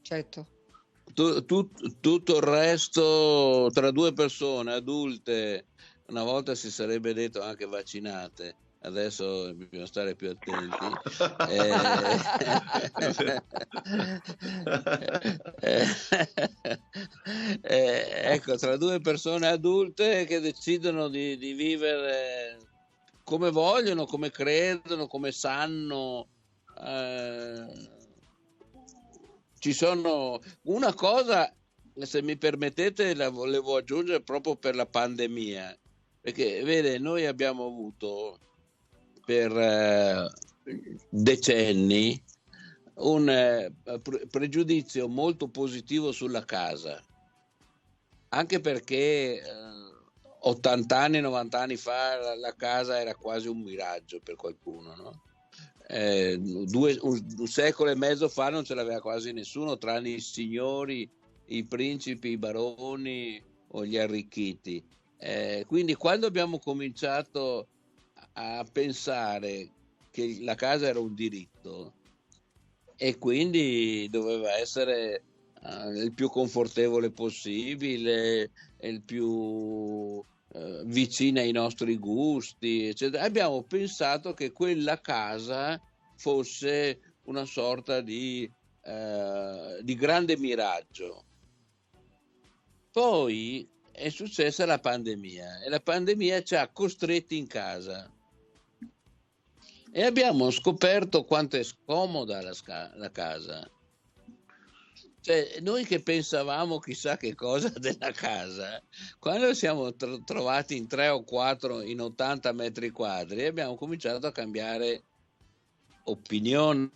Certo. 0.02 0.48
Tu, 1.14 1.44
tu, 1.46 1.70
tutto 2.00 2.36
il 2.36 2.42
resto, 2.42 3.70
tra 3.72 3.90
due 3.90 4.12
persone 4.12 4.72
adulte, 4.72 5.66
una 6.12 6.22
volta 6.24 6.54
si 6.54 6.70
sarebbe 6.70 7.14
detto 7.14 7.40
anche 7.40 7.64
vaccinate, 7.64 8.54
adesso 8.80 9.54
bisogna 9.54 9.86
stare 9.86 10.14
più 10.14 10.28
attenti. 10.28 10.76
eh, 15.60 15.86
eh, 17.62 18.10
ecco, 18.34 18.56
tra 18.56 18.76
due 18.76 19.00
persone 19.00 19.48
adulte 19.48 20.26
che 20.26 20.40
decidono 20.40 21.08
di, 21.08 21.38
di, 21.38 21.54
vivere 21.54 22.58
come 23.24 23.50
vogliono, 23.50 24.04
come 24.04 24.30
credono, 24.30 25.06
come 25.06 25.32
sanno. 25.32 26.28
Eh, 26.78 27.88
ci 29.58 29.72
sono 29.72 30.38
una 30.64 30.92
cosa, 30.92 31.50
se 32.00 32.20
mi 32.20 32.36
permettete, 32.36 33.14
la 33.14 33.30
volevo 33.30 33.76
aggiungere 33.76 34.20
proprio 34.20 34.56
per 34.56 34.74
la 34.74 34.86
pandemia. 34.86 35.74
Perché, 36.22 36.62
vede, 36.62 36.98
noi 36.98 37.26
abbiamo 37.26 37.66
avuto 37.66 38.38
per 39.26 39.50
eh, 39.56 40.30
decenni 41.10 42.22
un 42.94 43.28
eh, 43.28 43.74
pre- 44.00 44.26
pregiudizio 44.28 45.08
molto 45.08 45.48
positivo 45.48 46.12
sulla 46.12 46.44
casa, 46.44 47.02
anche 48.28 48.60
perché 48.60 49.42
eh, 49.42 49.42
80 50.42 50.96
anni, 50.96 51.20
90 51.20 51.58
anni 51.58 51.76
fa 51.76 52.36
la, 52.36 52.54
casa 52.54 53.00
era 53.00 53.16
quasi 53.16 53.48
un 53.48 53.60
miraggio 53.60 54.20
per 54.22 54.36
qualcuno, 54.36 54.94
no? 54.94 55.22
eh, 55.88 56.38
due, 56.38 56.96
un, 57.02 57.34
un, 57.38 57.46
secolo 57.46 57.90
e 57.90 57.96
mezzo 57.96 58.28
fa 58.28 58.48
non 58.48 58.64
ce 58.64 58.74
l'aveva 58.74 59.00
quasi 59.00 59.32
nessuno, 59.32 59.76
tranne 59.76 60.10
i 60.10 60.20
signori, 60.20 61.10
i 61.46 61.64
principi, 61.64 62.28
i 62.28 62.38
baroni 62.38 63.42
o 63.68 63.84
gli 63.84 63.98
arricchiti. 63.98 64.82
Eh, 65.24 65.64
quindi 65.68 65.94
quando 65.94 66.26
abbiamo 66.26 66.58
cominciato 66.58 67.68
a 68.32 68.66
pensare 68.70 69.70
che 70.10 70.38
la 70.40 70.56
casa 70.56 70.88
era 70.88 70.98
un 70.98 71.14
diritto 71.14 71.92
e 72.96 73.18
quindi 73.18 74.08
doveva 74.10 74.56
essere 74.56 75.22
uh, 75.62 75.90
il 75.90 76.12
più 76.12 76.28
confortevole 76.28 77.12
possibile, 77.12 78.50
il 78.80 79.02
più 79.02 79.28
uh, 79.28 80.24
vicina 80.86 81.40
ai 81.40 81.52
nostri 81.52 81.98
gusti, 81.98 82.88
eccetera. 82.88 83.22
Abbiamo 83.22 83.62
pensato 83.62 84.34
che 84.34 84.50
quella 84.50 85.00
casa 85.00 85.80
fosse 86.16 87.16
una 87.26 87.44
sorta 87.44 88.00
di, 88.00 88.50
uh, 88.86 89.80
di 89.82 89.94
grande 89.94 90.36
miraggio. 90.36 91.24
Poi 92.90 93.70
è 93.92 94.08
successa 94.08 94.66
la 94.66 94.78
pandemia 94.78 95.62
e 95.62 95.68
la 95.68 95.80
pandemia 95.80 96.42
ci 96.42 96.54
ha 96.56 96.68
costretti 96.68 97.36
in 97.36 97.46
casa 97.46 98.10
e 99.94 100.02
abbiamo 100.02 100.50
scoperto 100.50 101.24
quanto 101.24 101.58
è 101.58 101.62
scomoda 101.62 102.40
la, 102.40 102.90
la 102.94 103.10
casa. 103.10 103.70
Cioè, 105.20 105.60
noi 105.60 105.84
che 105.84 106.02
pensavamo 106.02 106.78
chissà 106.78 107.16
che 107.16 107.34
cosa 107.34 107.68
della 107.78 108.10
casa, 108.10 108.82
quando 109.20 109.52
siamo 109.54 109.94
tro- 109.94 110.24
trovati 110.24 110.76
in 110.76 110.88
tre 110.88 111.08
o 111.08 111.22
quattro 111.22 111.82
in 111.82 112.00
80 112.00 112.52
metri 112.52 112.90
quadri, 112.90 113.44
abbiamo 113.44 113.76
cominciato 113.76 114.26
a 114.26 114.32
cambiare 114.32 115.04
opinione. 116.04 116.90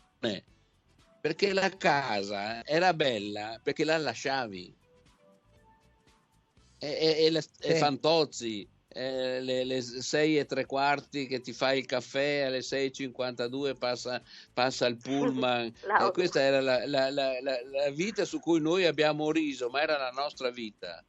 Perché 1.21 1.53
la 1.53 1.69
casa 1.77 2.65
era 2.65 2.95
bella 2.95 3.61
perché 3.63 3.85
la 3.85 3.99
lasciavi. 3.99 4.75
E, 6.79 6.89
e, 6.89 7.25
e, 7.25 7.31
le, 7.31 7.43
sì. 7.43 7.49
e 7.61 7.75
Fantozzi, 7.77 8.69
eh, 8.97 9.41
le, 9.41 9.65
le 9.65 9.83
6 9.83 10.39
e 10.39 10.47
tre 10.47 10.65
quarti 10.65 11.27
che 11.27 11.41
ti 11.41 11.53
fai 11.53 11.81
il 11.81 11.87
caffè 11.87 12.43
alle 12.43 12.61
6.52 12.61 13.77
passa, 13.77 14.23
passa 14.53 14.87
il 14.87 14.97
pullman. 14.97 15.73
Eh, 16.07 16.11
questa 16.13 16.41
era 16.41 16.61
la, 16.61 16.87
la, 16.87 17.11
la, 17.11 17.41
la, 17.41 17.91
vita 17.91 18.25
su 18.25 18.41
cui 18.41 18.61
noi 18.61 18.87
abbiamo 18.87 19.31
riso 19.31 19.69
ma 19.69 19.83
era 19.83 19.99
la 19.99 20.11
nostra 20.11 20.51
vita. 20.51 21.05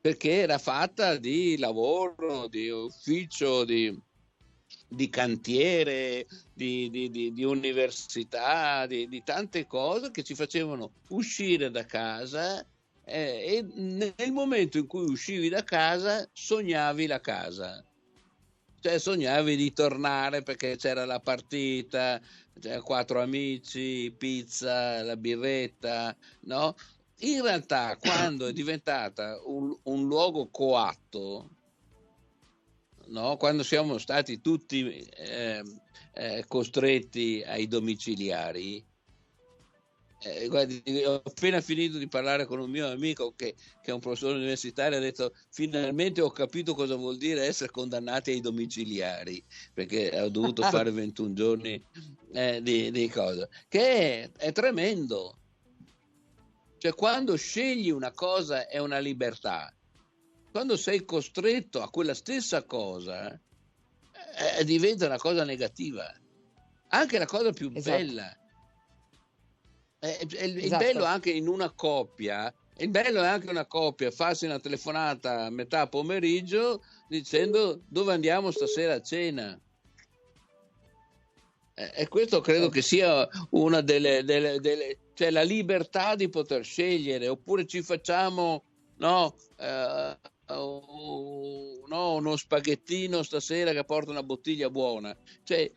Perché 0.00 0.40
era 0.40 0.56
fatta 0.56 1.16
di 1.16 1.58
lavoro 1.58 2.48
di 2.48 2.70
ufficio 2.70 3.64
di, 3.64 3.94
di 4.88 5.10
cantiere 5.10 6.26
di, 6.54 6.88
di, 6.88 7.10
di, 7.10 7.32
di 7.34 7.44
università 7.44 8.86
di 8.86 9.22
tante 9.22 9.66
cose 9.66 10.10
che 10.10 10.22
ci 10.22 10.34
facevano 10.34 10.92
uscire 11.08 11.70
da 11.70 11.84
casa 11.84 12.66
eh, 13.10 13.56
e 13.56 13.62
nel 13.74 14.32
momento 14.32 14.78
in 14.78 14.86
cui 14.86 15.10
uscivi 15.10 15.48
da 15.48 15.64
casa 15.64 16.28
sognavi 16.32 17.06
la 17.06 17.20
casa 17.20 17.84
cioè 18.80 18.98
sognavi 18.98 19.56
di 19.56 19.72
tornare 19.72 20.42
perché 20.42 20.76
c'era 20.76 21.04
la 21.04 21.20
partita 21.20 22.20
c'era 22.58 22.80
quattro 22.82 23.20
amici 23.20 24.14
pizza 24.16 25.02
la 25.02 25.16
birretta 25.16 26.16
no 26.42 26.74
in 27.20 27.42
realtà 27.42 27.96
quando 28.00 28.46
è 28.46 28.52
diventata 28.52 29.40
un, 29.44 29.76
un 29.82 30.06
luogo 30.06 30.48
coatto 30.50 31.50
no? 33.08 33.36
quando 33.36 33.62
siamo 33.62 33.98
stati 33.98 34.40
tutti 34.40 34.88
eh, 34.98 35.62
eh, 36.12 36.44
costretti 36.46 37.42
ai 37.46 37.66
domiciliari, 37.68 38.84
eh, 40.22 40.48
guardi, 40.48 40.82
ho 41.04 41.22
appena 41.24 41.62
finito 41.62 41.96
di 41.96 42.06
parlare 42.06 42.44
con 42.44 42.60
un 42.60 42.68
mio 42.68 42.86
amico 42.88 43.32
che, 43.34 43.54
che, 43.80 43.90
è 43.90 43.94
un 43.94 44.00
professore 44.00 44.34
universitario, 44.34 44.98
ha 44.98 45.00
detto 45.00 45.34
finalmente 45.48 46.20
ho 46.20 46.30
capito 46.30 46.74
cosa 46.74 46.94
vuol 46.94 47.16
dire 47.16 47.46
essere 47.46 47.70
condannati 47.70 48.30
ai 48.30 48.40
domiciliari, 48.40 49.42
perché 49.72 50.10
ho 50.20 50.28
dovuto 50.28 50.62
fare 50.68 50.90
21 50.90 51.32
giorni 51.32 51.82
eh, 52.32 52.60
di, 52.62 52.90
di 52.90 53.08
cosa, 53.08 53.48
che 53.68 54.24
è, 54.24 54.30
è 54.36 54.52
tremendo. 54.52 55.36
Cioè 56.76 56.94
quando 56.94 57.36
scegli 57.36 57.90
una 57.90 58.12
cosa 58.12 58.66
è 58.66 58.78
una 58.78 58.98
libertà, 58.98 59.74
quando 60.50 60.76
sei 60.76 61.04
costretto 61.06 61.80
a 61.80 61.88
quella 61.88 62.14
stessa 62.14 62.62
cosa 62.64 63.32
eh, 63.32 64.64
diventa 64.64 65.06
una 65.06 65.18
cosa 65.18 65.44
negativa. 65.44 66.12
Anche 66.92 67.18
la 67.18 67.26
cosa 67.26 67.52
più 67.52 67.70
esatto. 67.72 67.96
bella 67.96 68.39
eh, 70.00 70.18
il, 70.22 70.58
esatto. 70.58 70.84
bello 70.84 71.04
anche 71.04 71.30
in 71.30 71.46
una 71.46 71.70
coppia, 71.70 72.52
il 72.78 72.88
bello 72.88 73.22
è 73.22 73.26
anche 73.26 73.50
una 73.50 73.66
coppia, 73.66 74.10
farsi 74.10 74.46
una 74.46 74.58
telefonata 74.58 75.44
a 75.44 75.50
metà 75.50 75.86
pomeriggio 75.86 76.82
dicendo 77.08 77.82
dove 77.86 78.14
andiamo 78.14 78.50
stasera 78.50 78.94
a 78.94 79.02
cena. 79.02 79.60
Eh, 81.74 81.92
e 81.94 82.08
questo 82.08 82.40
credo 82.40 82.70
che 82.70 82.80
sia 82.80 83.28
una 83.50 83.82
delle, 83.82 84.24
delle, 84.24 84.60
delle, 84.60 84.98
cioè 85.12 85.30
la 85.30 85.42
libertà 85.42 86.14
di 86.14 86.30
poter 86.30 86.64
scegliere, 86.64 87.28
oppure 87.28 87.66
ci 87.66 87.82
facciamo 87.82 88.64
no, 88.96 89.34
eh, 89.58 90.16
no, 90.48 92.14
uno 92.14 92.36
spaghettino 92.36 93.22
stasera 93.22 93.72
che 93.72 93.84
porta 93.84 94.10
una 94.10 94.22
bottiglia 94.22 94.70
buona. 94.70 95.14
Cioè, 95.42 95.70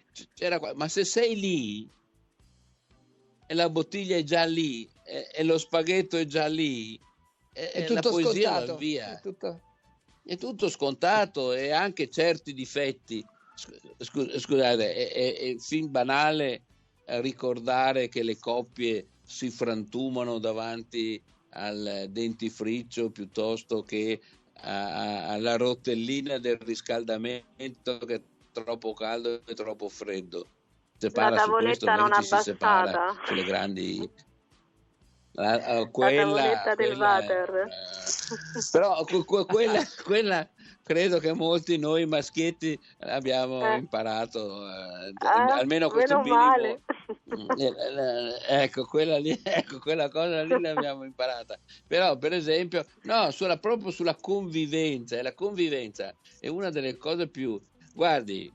ma 0.76 0.88
se 0.88 1.04
sei 1.04 1.38
lì 1.38 1.90
e 3.54 3.56
la 3.56 3.70
bottiglia 3.70 4.18
è 4.18 4.24
già 4.24 4.46
lì 4.46 4.90
e, 5.06 5.30
e 5.32 5.44
lo 5.44 5.60
spaghetto 5.60 6.18
è 6.18 6.26
già 6.26 6.48
lì 6.48 7.00
e, 7.54 7.72
è 7.72 7.86
tutto 7.86 7.94
la 7.94 8.24
poesia 8.24 8.56
scontato. 8.56 8.78
via. 8.78 9.18
È 9.18 9.22
tutto... 9.22 9.62
è 10.26 10.38
tutto 10.38 10.70
scontato 10.70 11.54
e 11.54 11.72
anche 11.72 12.10
certi 12.10 12.54
difetti. 12.54 13.24
Scusate, 13.96 14.94
è, 14.96 15.12
è, 15.12 15.38
è 15.38 15.58
fin 15.60 15.92
banale 15.92 16.64
ricordare 17.06 18.10
che 18.10 18.24
le 18.24 18.40
coppie 18.40 19.08
si 19.24 19.52
frantumano 19.52 20.40
davanti 20.40 21.22
al 21.50 22.08
dentifricio 22.10 23.12
piuttosto 23.12 23.84
che 23.84 24.20
alla 24.56 25.58
rotellina 25.58 26.40
del 26.40 26.58
riscaldamento 26.58 27.98
che 28.00 28.16
è 28.16 28.22
troppo 28.52 28.94
caldo 28.94 29.42
e 29.46 29.54
troppo 29.54 29.90
freddo 29.90 30.48
separa 31.10 31.30
la 31.30 31.36
tavoletta 31.38 31.96
non 31.96 32.14
abbassata 32.14 33.16
sulle 33.26 33.44
grandi 33.44 34.10
la, 35.34 35.80
uh, 35.80 35.92
quella, 35.92 36.26
la 36.26 36.42
tavoletta 36.42 36.76
del 36.76 36.98
water. 36.98 37.68
uh, 37.68 38.62
però 38.72 39.04
quella, 39.46 39.82
quella 40.06 40.48
credo 40.84 41.20
che 41.20 41.34
molti 41.34 41.78
noi 41.78 42.06
maschietti 42.06 42.78
abbiamo 43.00 43.66
eh. 43.66 43.78
imparato 43.78 44.68
eh, 44.68 45.14
ah, 45.26 45.56
almeno 45.56 45.90
questo 45.90 46.20
minimo 46.20 46.82
mm, 47.36 47.50
eh, 47.58 48.64
ecco 48.64 48.86
quella 48.86 49.18
lì 49.18 49.40
ecco 49.42 49.80
quella 49.80 50.10
cosa 50.10 50.44
lì 50.44 50.60
l'abbiamo 50.60 51.04
imparata. 51.04 51.58
Però 51.88 52.18
per 52.18 52.34
esempio 52.34 52.86
no 53.04 53.32
sulla, 53.32 53.58
proprio 53.58 53.92
sulla 53.92 54.16
convivenza 54.16 55.18
e 55.18 55.24
la 55.24 55.34
convivenza 55.34 56.14
è 56.40 56.48
una 56.48 56.70
delle 56.70 56.98
cose 56.98 57.28
più 57.28 57.60
guardi 57.94 58.52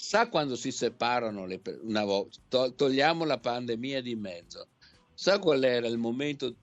sa 0.00 0.28
quando 0.28 0.54
si 0.54 0.70
separano 0.70 1.44
le, 1.44 1.60
una 1.82 2.04
volta, 2.04 2.38
to, 2.48 2.72
togliamo 2.74 3.24
la 3.24 3.38
pandemia 3.38 4.00
di 4.00 4.14
mezzo, 4.14 4.68
sa 5.12 5.40
qual 5.40 5.64
era 5.64 5.88
il 5.88 5.98
momento 5.98 6.54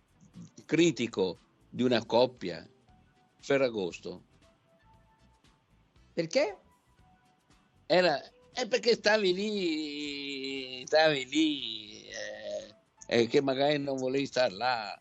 critico 0.65 1.37
di 1.69 1.83
una 1.83 2.03
coppia? 2.05 2.65
Ferragosto. 3.41 4.23
Perché? 6.13 6.57
Era, 7.87 8.23
è 8.53 8.67
perché 8.69 8.93
stavi 8.93 9.33
lì, 9.33 10.85
stavi 10.87 11.25
lì 11.25 12.07
eh, 12.07 12.73
e 13.07 13.27
che 13.27 13.41
magari 13.41 13.77
non 13.79 13.97
volevi 13.97 14.25
stare 14.25 14.53
là. 14.53 14.99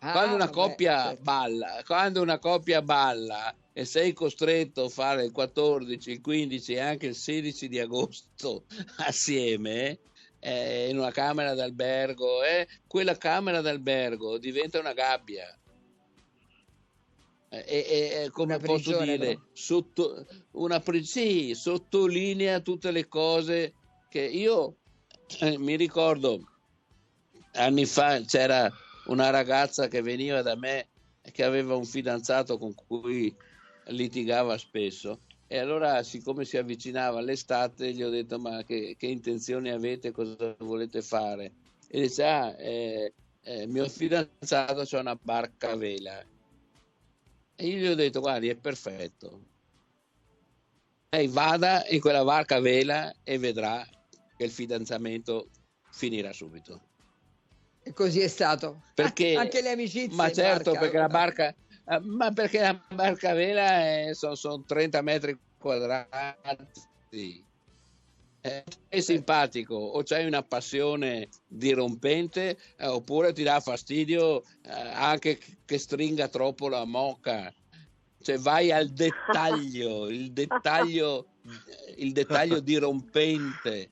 Ah, 0.00 0.12
quando 0.12 0.34
una 0.36 0.48
coppia 0.48 1.02
certo. 1.06 1.22
balla, 1.22 1.82
quando 1.84 2.22
una 2.22 2.38
coppia 2.38 2.82
balla 2.82 3.52
e 3.72 3.84
sei 3.84 4.12
costretto 4.12 4.84
a 4.84 4.88
fare 4.88 5.24
il 5.24 5.32
14, 5.32 6.10
il 6.12 6.20
15 6.20 6.72
e 6.72 6.78
anche 6.78 7.06
il 7.06 7.16
16 7.16 7.68
di 7.68 7.80
agosto 7.80 8.64
assieme 8.98 9.98
eh, 10.38 10.88
in 10.88 10.98
una 10.98 11.10
camera 11.10 11.54
d'albergo, 11.54 12.44
eh, 12.44 12.68
quella 12.86 13.16
camera 13.16 13.60
d'albergo 13.60 14.38
diventa 14.38 14.78
una 14.78 14.92
gabbia. 14.92 15.52
Eh, 17.50 17.64
e, 17.66 18.22
e, 18.24 18.30
come 18.30 18.58
posso 18.58 19.02
dire, 19.02 19.48
sotto, 19.52 20.26
una, 20.52 20.80
sì, 21.02 21.54
sottolinea 21.54 22.60
tutte 22.60 22.92
le 22.92 23.08
cose 23.08 23.74
che 24.08 24.20
io 24.20 24.76
eh, 25.40 25.58
mi 25.58 25.74
ricordo 25.74 26.40
anni 27.52 27.86
fa 27.86 28.20
c'era 28.20 28.70
una 29.08 29.30
ragazza 29.30 29.88
che 29.88 30.02
veniva 30.02 30.42
da 30.42 30.56
me 30.56 30.88
che 31.32 31.44
aveva 31.44 31.76
un 31.76 31.84
fidanzato 31.84 32.56
con 32.58 32.74
cui 32.74 33.34
litigava 33.86 34.56
spesso 34.56 35.20
e 35.46 35.58
allora 35.58 36.02
siccome 36.02 36.44
si 36.44 36.56
avvicinava 36.56 37.20
l'estate 37.20 37.92
gli 37.92 38.02
ho 38.02 38.10
detto 38.10 38.38
ma 38.38 38.62
che, 38.64 38.96
che 38.98 39.06
intenzioni 39.06 39.70
avete, 39.70 40.10
cosa 40.10 40.54
volete 40.58 41.02
fare? 41.02 41.52
E 41.88 42.02
dice 42.02 42.24
ah, 42.24 42.54
eh, 42.58 43.12
eh, 43.42 43.66
mio 43.66 43.88
fidanzato 43.88 44.84
c'ha 44.84 45.00
una 45.00 45.18
barca 45.20 45.70
a 45.70 45.76
vela 45.76 46.22
e 47.54 47.66
io 47.66 47.78
gli 47.78 47.86
ho 47.86 47.94
detto 47.94 48.20
guardi 48.20 48.48
è 48.48 48.56
perfetto 48.56 49.56
lei 51.10 51.26
vada 51.28 51.86
in 51.88 52.00
quella 52.00 52.22
barca 52.22 52.56
a 52.56 52.60
vela 52.60 53.14
e 53.24 53.38
vedrà 53.38 53.86
che 54.36 54.44
il 54.44 54.50
fidanzamento 54.50 55.48
finirà 55.90 56.32
subito. 56.32 56.87
E 57.88 57.94
così 57.94 58.20
è 58.20 58.28
stato. 58.28 58.82
Perché, 58.94 59.34
Anche 59.36 59.62
le 59.62 59.70
amicizie. 59.70 60.14
Ma 60.14 60.30
certo, 60.30 60.72
barca, 60.72 60.80
perché 60.80 60.98
la 60.98 61.08
barca, 61.08 61.48
eh, 61.48 62.00
ma 62.02 62.30
perché 62.32 62.60
la 62.60 62.78
barca 62.94 63.30
a 63.30 63.34
vela 63.34 64.12
sono, 64.12 64.34
sono 64.34 64.62
30 64.66 65.00
metri 65.00 65.38
quadrati. 65.56 67.46
Eh, 68.40 68.64
è 68.88 69.00
simpatico 69.00 69.74
o 69.74 70.02
c'hai 70.04 70.26
una 70.26 70.42
passione 70.42 71.28
dirompente 71.46 72.56
eh, 72.76 72.86
oppure 72.86 73.32
ti 73.32 73.42
dà 73.42 73.58
fastidio 73.58 74.42
eh, 74.42 74.70
anche 74.70 75.40
che 75.64 75.76
stringa 75.76 76.28
troppo 76.28 76.68
la 76.68 76.84
moca 76.84 77.52
cioè 78.22 78.38
vai 78.38 78.70
al 78.70 78.90
dettaglio 78.90 80.08
il 80.08 80.30
dettaglio 80.30 81.26
il 81.96 82.12
dettaglio 82.12 82.60
dirompente 82.60 83.90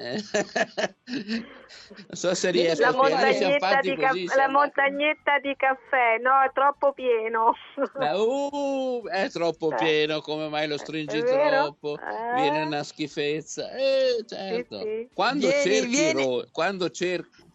non 0.00 0.20
so 2.16 2.34
se 2.34 2.50
riesco 2.50 2.82
la 2.82 2.92
montagnetta, 2.92 3.80
di, 3.80 3.94
così, 3.94 4.24
ca- 4.24 4.36
la 4.36 4.48
montagnetta 4.48 5.38
di 5.40 5.54
caffè 5.56 6.18
no 6.18 6.42
è 6.42 6.50
troppo 6.52 6.92
pieno 6.92 7.54
uh, 7.76 9.06
è 9.08 9.30
troppo 9.30 9.72
eh. 9.72 9.74
pieno 9.76 10.20
come 10.20 10.48
mai 10.48 10.68
lo 10.68 10.78
stringi 10.78 11.22
troppo 11.22 11.98
eh. 11.98 12.34
viene 12.34 12.62
una 12.62 12.82
schifezza 12.82 13.70
eh, 13.72 14.24
certo. 14.26 14.80
sì, 14.80 14.84
sì. 14.84 15.08
quando 15.12 15.48
vieni, 15.48 15.62
cerchi 15.62 15.88
vieni. 15.88 16.24
Ro- 16.24 16.48
quando 16.50 16.90
cerchi 16.90 17.48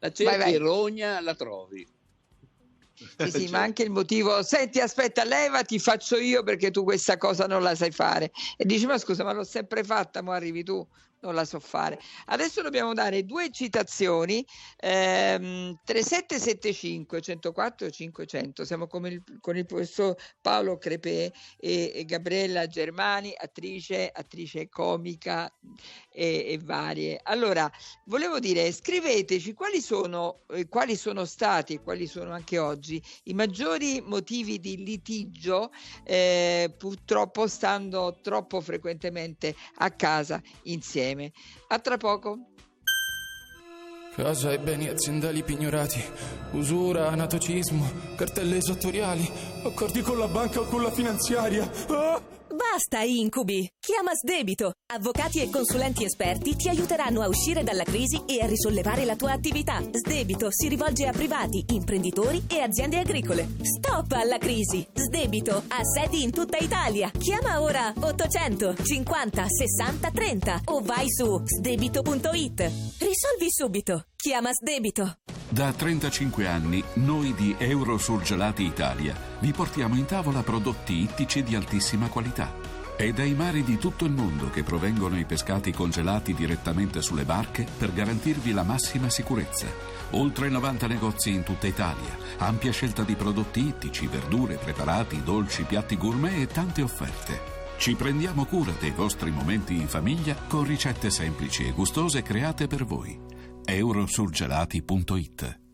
la 0.00 0.12
cerchi 0.12 0.24
vai, 0.24 0.38
vai. 0.38 0.56
rogna 0.56 1.20
la 1.20 1.34
trovi 1.34 1.97
sì, 3.16 3.30
sì, 3.30 3.48
ma 3.52 3.60
anche 3.60 3.82
il 3.82 3.90
motivo, 3.90 4.42
senti, 4.42 4.80
aspetta, 4.80 5.24
leva, 5.24 5.62
ti 5.62 5.78
faccio 5.78 6.16
io 6.16 6.42
perché 6.42 6.70
tu 6.70 6.84
questa 6.84 7.16
cosa 7.16 7.46
non 7.46 7.62
la 7.62 7.74
sai 7.74 7.90
fare. 7.90 8.30
E 8.56 8.64
dici, 8.64 8.86
ma 8.86 8.98
scusa, 8.98 9.24
ma 9.24 9.32
l'ho 9.32 9.44
sempre 9.44 9.84
fatta, 9.84 10.22
ma 10.22 10.34
arrivi 10.34 10.62
tu 10.64 10.86
non 11.20 11.34
la 11.34 11.44
so 11.44 11.58
fare. 11.58 11.98
Adesso 12.26 12.62
dobbiamo 12.62 12.94
dare 12.94 13.24
due 13.24 13.50
citazioni, 13.50 14.44
ehm, 14.76 15.78
3775 15.84 17.20
104 17.20 17.90
500, 17.90 18.64
siamo 18.64 18.86
con 18.86 19.06
il, 19.06 19.22
con 19.40 19.56
il 19.56 19.66
professor 19.66 20.14
Paolo 20.40 20.78
Crepè 20.78 21.30
e, 21.56 21.92
e, 21.94 22.04
Gabriella 22.04 22.66
Germani, 22.66 23.32
attrice, 23.36 24.10
attrice 24.12 24.68
comica 24.68 25.52
e, 26.10 26.46
e, 26.48 26.58
varie. 26.62 27.20
Allora, 27.22 27.70
volevo 28.04 28.38
dire, 28.38 28.70
scriveteci 28.70 29.54
quali 29.54 29.80
sono, 29.80 30.42
eh, 30.50 30.68
quali 30.68 30.96
sono 30.96 31.24
stati 31.24 31.74
e 31.74 31.82
quali 31.82 32.06
sono 32.06 32.32
anche 32.32 32.58
oggi 32.58 33.02
i 33.24 33.34
maggiori 33.34 34.00
motivi 34.04 34.60
di 34.60 34.84
litigio, 34.84 35.70
eh, 36.04 36.72
purtroppo 36.76 37.46
stando 37.48 38.18
troppo 38.22 38.60
frequentemente 38.60 39.54
a 39.78 39.90
casa 39.90 40.40
insieme 40.64 41.07
insieme. 41.08 41.32
A 41.68 41.78
tra 41.78 41.96
poco. 41.96 42.38
Casa 44.14 44.52
e 44.52 44.58
beni 44.58 44.88
aziendali 44.88 45.44
pignorati, 45.44 46.02
usura, 46.52 47.08
anatocismo, 47.08 47.88
cartelle 48.16 48.56
esattoriali, 48.56 49.30
accordi 49.64 50.00
con 50.00 50.18
la 50.18 50.26
banca 50.26 50.60
o 50.60 50.64
con 50.64 50.82
la 50.82 50.90
finanziaria. 50.90 51.70
Ah! 51.88 52.37
Basta 52.58 53.02
incubi! 53.02 53.70
Chiama 53.78 54.14
Sdebito. 54.14 54.72
Avvocati 54.92 55.40
e 55.40 55.48
consulenti 55.48 56.02
esperti 56.02 56.56
ti 56.56 56.68
aiuteranno 56.68 57.22
a 57.22 57.28
uscire 57.28 57.62
dalla 57.62 57.84
crisi 57.84 58.24
e 58.26 58.42
a 58.42 58.46
risollevare 58.46 59.04
la 59.04 59.14
tua 59.14 59.30
attività. 59.30 59.80
Sdebito 59.80 60.48
si 60.50 60.66
rivolge 60.66 61.06
a 61.06 61.12
privati, 61.12 61.64
imprenditori 61.68 62.42
e 62.48 62.60
aziende 62.60 62.98
agricole. 62.98 63.46
Stop 63.62 64.10
alla 64.10 64.38
crisi! 64.38 64.84
Sdebito 64.92 65.62
ha 65.68 65.84
sedi 65.84 66.24
in 66.24 66.32
tutta 66.32 66.56
Italia. 66.56 67.12
Chiama 67.16 67.62
ora 67.62 67.92
800 67.96 68.74
50 68.82 69.46
60 69.46 70.10
30 70.10 70.60
o 70.64 70.80
vai 70.80 71.06
su 71.08 71.40
sdebito.it. 71.44 72.60
Risolvi 72.98 73.46
subito. 73.50 74.06
Chiama 74.16 74.50
Sdebito. 74.52 75.18
Da 75.48 75.72
35 75.72 76.46
anni 76.48 76.82
noi 76.94 77.32
di 77.34 77.54
Eurosurgelati 77.56 78.64
Italia 78.64 79.27
vi 79.40 79.52
portiamo 79.52 79.96
in 79.96 80.04
tavola 80.04 80.42
prodotti 80.42 80.94
ittici 80.94 81.42
di 81.42 81.54
altissima 81.54 82.08
qualità. 82.08 82.52
È 82.96 83.12
dai 83.12 83.34
mari 83.34 83.62
di 83.62 83.78
tutto 83.78 84.04
il 84.04 84.12
mondo 84.12 84.50
che 84.50 84.64
provengono 84.64 85.18
i 85.18 85.24
pescati 85.24 85.72
congelati 85.72 86.34
direttamente 86.34 87.00
sulle 87.00 87.24
barche 87.24 87.64
per 87.78 87.92
garantirvi 87.92 88.52
la 88.52 88.64
massima 88.64 89.08
sicurezza. 89.08 89.66
Oltre 90.10 90.48
90 90.48 90.86
negozi 90.88 91.32
in 91.32 91.44
tutta 91.44 91.68
Italia, 91.68 92.16
ampia 92.38 92.72
scelta 92.72 93.02
di 93.02 93.14
prodotti 93.14 93.60
ittici, 93.60 94.08
verdure, 94.08 94.56
preparati, 94.56 95.22
dolci, 95.22 95.62
piatti 95.62 95.96
gourmet 95.96 96.40
e 96.40 96.46
tante 96.48 96.82
offerte. 96.82 97.56
Ci 97.76 97.94
prendiamo 97.94 98.44
cura 98.46 98.72
dei 98.80 98.90
vostri 98.90 99.30
momenti 99.30 99.76
in 99.76 99.86
famiglia 99.86 100.34
con 100.48 100.64
ricette 100.64 101.10
semplici 101.10 101.66
e 101.66 101.70
gustose 101.70 102.22
create 102.22 102.66
per 102.66 102.84
voi 102.84 103.16
eurosurgelati.it 103.64 105.67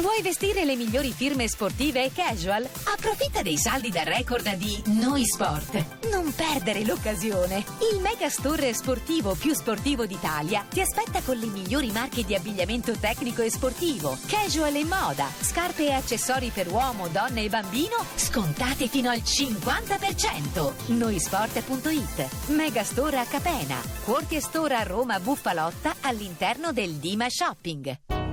Vuoi 0.00 0.20
vestire 0.20 0.66
le 0.66 0.76
migliori 0.76 1.10
firme 1.10 1.48
sportive 1.48 2.04
e 2.04 2.12
casual? 2.12 2.68
Approfitta 2.84 3.40
dei 3.40 3.56
saldi 3.56 3.88
da 3.90 4.02
record 4.02 4.46
di 4.56 4.82
Noi 4.88 5.24
Sport. 5.24 6.10
Non 6.10 6.34
perdere 6.34 6.84
l'occasione. 6.84 7.64
Il 7.92 8.00
mega 8.00 8.28
store 8.28 8.74
sportivo 8.74 9.34
più 9.34 9.54
sportivo 9.54 10.04
d'Italia 10.04 10.66
ti 10.68 10.82
aspetta 10.82 11.22
con 11.22 11.38
le 11.38 11.46
migliori 11.46 11.90
marche 11.92 12.24
di 12.24 12.34
abbigliamento 12.34 12.92
tecnico 12.98 13.40
e 13.40 13.50
sportivo, 13.50 14.18
casual 14.26 14.74
e 14.74 14.84
moda, 14.84 15.28
scarpe 15.40 15.86
e 15.86 15.92
accessori 15.92 16.50
per 16.50 16.70
uomo, 16.70 17.08
donna 17.08 17.40
e 17.40 17.48
bambino, 17.48 17.96
scontate 18.16 18.88
fino 18.88 19.08
al 19.08 19.22
50%. 19.24 20.72
Noisport.it. 20.88 22.48
Mega 22.48 22.84
store 22.84 23.18
a 23.18 23.24
Capena. 23.24 23.80
Quartier 24.04 24.42
store 24.42 24.74
a 24.74 24.82
Roma 24.82 25.18
Buffalotta 25.20 25.96
all'interno 26.02 26.72
del 26.72 26.92
Dima 26.96 27.30
Shopping. 27.30 28.25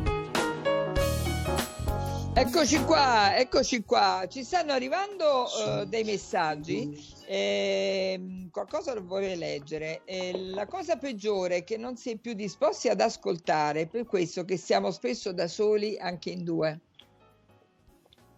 Eccoci 2.46 2.84
qua, 2.84 3.38
eccoci 3.38 3.84
qua. 3.86 4.26
Ci 4.28 4.44
stanno 4.44 4.74
arrivando 4.74 5.46
uh, 5.46 5.86
dei 5.86 6.04
messaggi. 6.04 6.94
Eh, 7.26 8.50
qualcosa 8.52 8.94
lo 8.94 9.02
vorrei 9.06 9.38
leggere. 9.38 10.02
Eh, 10.04 10.50
la 10.50 10.68
cosa 10.68 10.98
peggiore 10.98 11.58
è 11.58 11.64
che 11.64 11.78
non 11.78 11.96
si 11.96 12.12
è 12.12 12.18
più 12.18 12.34
disposti 12.34 12.90
ad 12.90 13.00
ascoltare, 13.00 13.88
per 13.88 14.06
questo 14.06 14.44
che 14.44 14.58
siamo 14.58 14.92
spesso 14.92 15.32
da 15.32 15.48
soli 15.48 15.98
anche 15.98 16.32
in 16.32 16.44
due. 16.44 16.82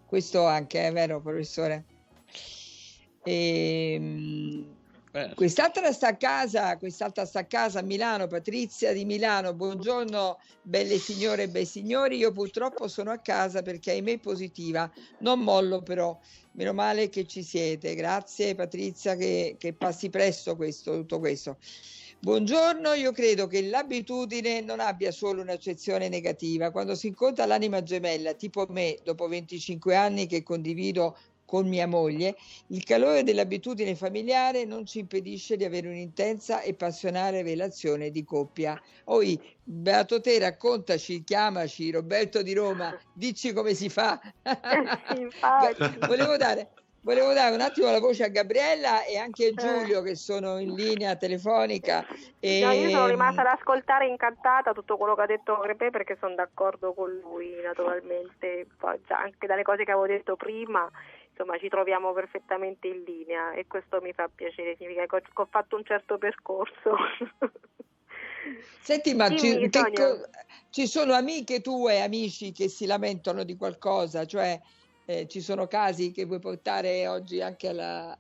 Questo 0.06 0.46
anche 0.46 0.86
è 0.86 0.91
vero, 0.91 1.20
professore. 1.20 1.86
Eh, 3.24 4.65
Quest'altra 5.34 5.93
sta 5.93 6.10
a 6.10 6.17
casa, 6.17 6.78
quest'altra 6.78 7.25
sta 7.25 7.39
a 7.39 7.45
casa 7.45 7.80
a 7.80 7.84
Milano, 7.84 8.28
Patrizia 8.28 8.91
di 8.91 9.06
Milano. 9.06 9.54
Buongiorno, 9.54 10.39
belle 10.62 10.97
signore 10.97 11.43
e 11.43 11.47
bei 11.47 11.65
signori. 11.65 12.17
Io 12.17 12.34
purtroppo 12.34 12.89
sono 12.89 13.12
a 13.12 13.19
casa 13.19 13.62
perché 13.62 13.91
ahimè 13.91 14.19
positiva. 14.19 14.91
Non 15.19 15.39
mollo 15.39 15.82
però. 15.82 16.19
Meno 16.51 16.73
male 16.73 17.08
che 17.08 17.25
ci 17.25 17.43
siete. 17.43 17.95
Grazie 17.95 18.56
Patrizia 18.56 19.15
che, 19.15 19.56
che 19.58 19.71
passi 19.71 20.10
presto 20.10 20.58
questo, 20.58 20.97
tutto 20.97 21.19
questo. 21.19 21.60
Buongiorno, 22.19 22.91
io 22.93 23.13
credo 23.13 23.47
che 23.47 23.62
l'abitudine 23.62 24.60
non 24.60 24.82
abbia 24.82 25.12
solo 25.12 25.41
un'accezione 25.41 26.10
negativa. 26.10 26.71
Quando 26.71 26.93
si 26.93 27.08
incontra 27.08 27.45
l'anima 27.45 27.82
gemella, 27.84 28.34
tipo 28.34 28.65
me, 28.67 28.97
dopo 29.01 29.30
25 29.30 29.95
anni 29.95 30.28
che 30.28 30.43
condivido 30.43 31.15
con 31.46 31.68
mia 31.68 31.88
moglie, 31.88 32.36
il 32.68 32.84
calore 32.84 33.24
dell'abitudine 33.24 33.96
familiare 33.96 34.66
non 34.66 34.86
ci 34.86 35.00
impedisce 35.00 35.56
di 35.56 35.64
avere 35.64 35.88
un'intensa 35.88 36.62
e 36.62 36.74
passionale 36.74 37.44
relazione 37.44 38.10
di 38.10 38.24
coppia. 38.24 38.80
Oi, 39.06 39.40
Beato 39.64 40.20
te, 40.20 40.40
raccontaci, 40.40 41.24
chiamaci, 41.24 41.92
Roberto 41.92 42.42
di 42.42 42.54
Roma, 42.54 42.98
dici 43.14 43.54
come 43.54 43.74
si 43.74 43.90
fa. 43.90 44.20
volevo, 46.08 46.38
dare, 46.38 46.70
volevo 47.02 47.34
dare 47.34 47.54
un 47.54 47.62
attimo 47.62 47.92
la 47.92 48.00
voce 48.00 48.24
a 48.24 48.30
Gabriella 48.30 49.06
e 49.06 49.18
anche 49.18 49.48
a 49.48 49.54
Giulio 49.54 50.02
che 50.02 50.16
sono 50.16 50.58
in 50.58 50.74
linea 50.74 51.16
telefonica. 51.16 52.06
E... 52.40 52.62
No, 52.64 52.72
io 52.72 52.90
sono 52.90 53.08
rimasta 53.08 53.42
ad 53.42 53.58
ascoltare 53.58 54.08
incantata 54.08 54.74
tutto 54.74 54.98
quello 54.98 55.16
che 55.16 55.22
ha 55.22 55.28
detto 55.28 55.58
Crepe 55.60 55.92
perché 55.92 56.18
sono 56.20 56.36
d'accordo 56.36 56.94
con 56.94 57.10
lui 57.24 57.56
naturalmente, 57.64 58.68
poi 58.78 59.00
anche 59.08 59.48
dalle 59.48 59.64
cose 59.64 59.84
che 59.84 59.92
avevo 59.92 60.08
detto 60.08 60.36
prima 60.36 60.90
insomma 61.36 61.60
ci 61.60 61.67
troviamo 61.67 62.13
perfettamente 62.13 62.88
in 62.88 63.04
linea 63.04 63.52
e 63.52 63.67
questo 63.67 64.00
mi 64.02 64.13
fa 64.13 64.30
piacere, 64.34 64.78
significa 64.78 65.06
che 65.06 65.21
ho, 65.34 65.48
fatto 65.52 65.76
un 65.76 65.84
certo 65.84 66.17
percorso. 66.17 66.95
Senti, 68.80 69.13
ma 69.13 69.30
ci, 69.36 69.69
co- 69.69 70.21
ci, 70.69 70.88
sono 70.88 71.13
amiche 71.13 71.60
tue, 71.60 72.02
amici 72.02 72.54
che 72.54 72.69
si 72.69 72.86
lamentano 72.86 73.43
di 73.43 73.56
qualcosa, 73.58 74.26
cioè 74.26 74.58
eh, 75.04 75.28
ci 75.28 75.41
sono 75.41 75.67
casi 75.67 76.12
che 76.12 76.26
vuoi 76.26 76.39
portare 76.39 77.08
oggi 77.08 77.41
anche 77.41 77.67
alla, 77.67 78.17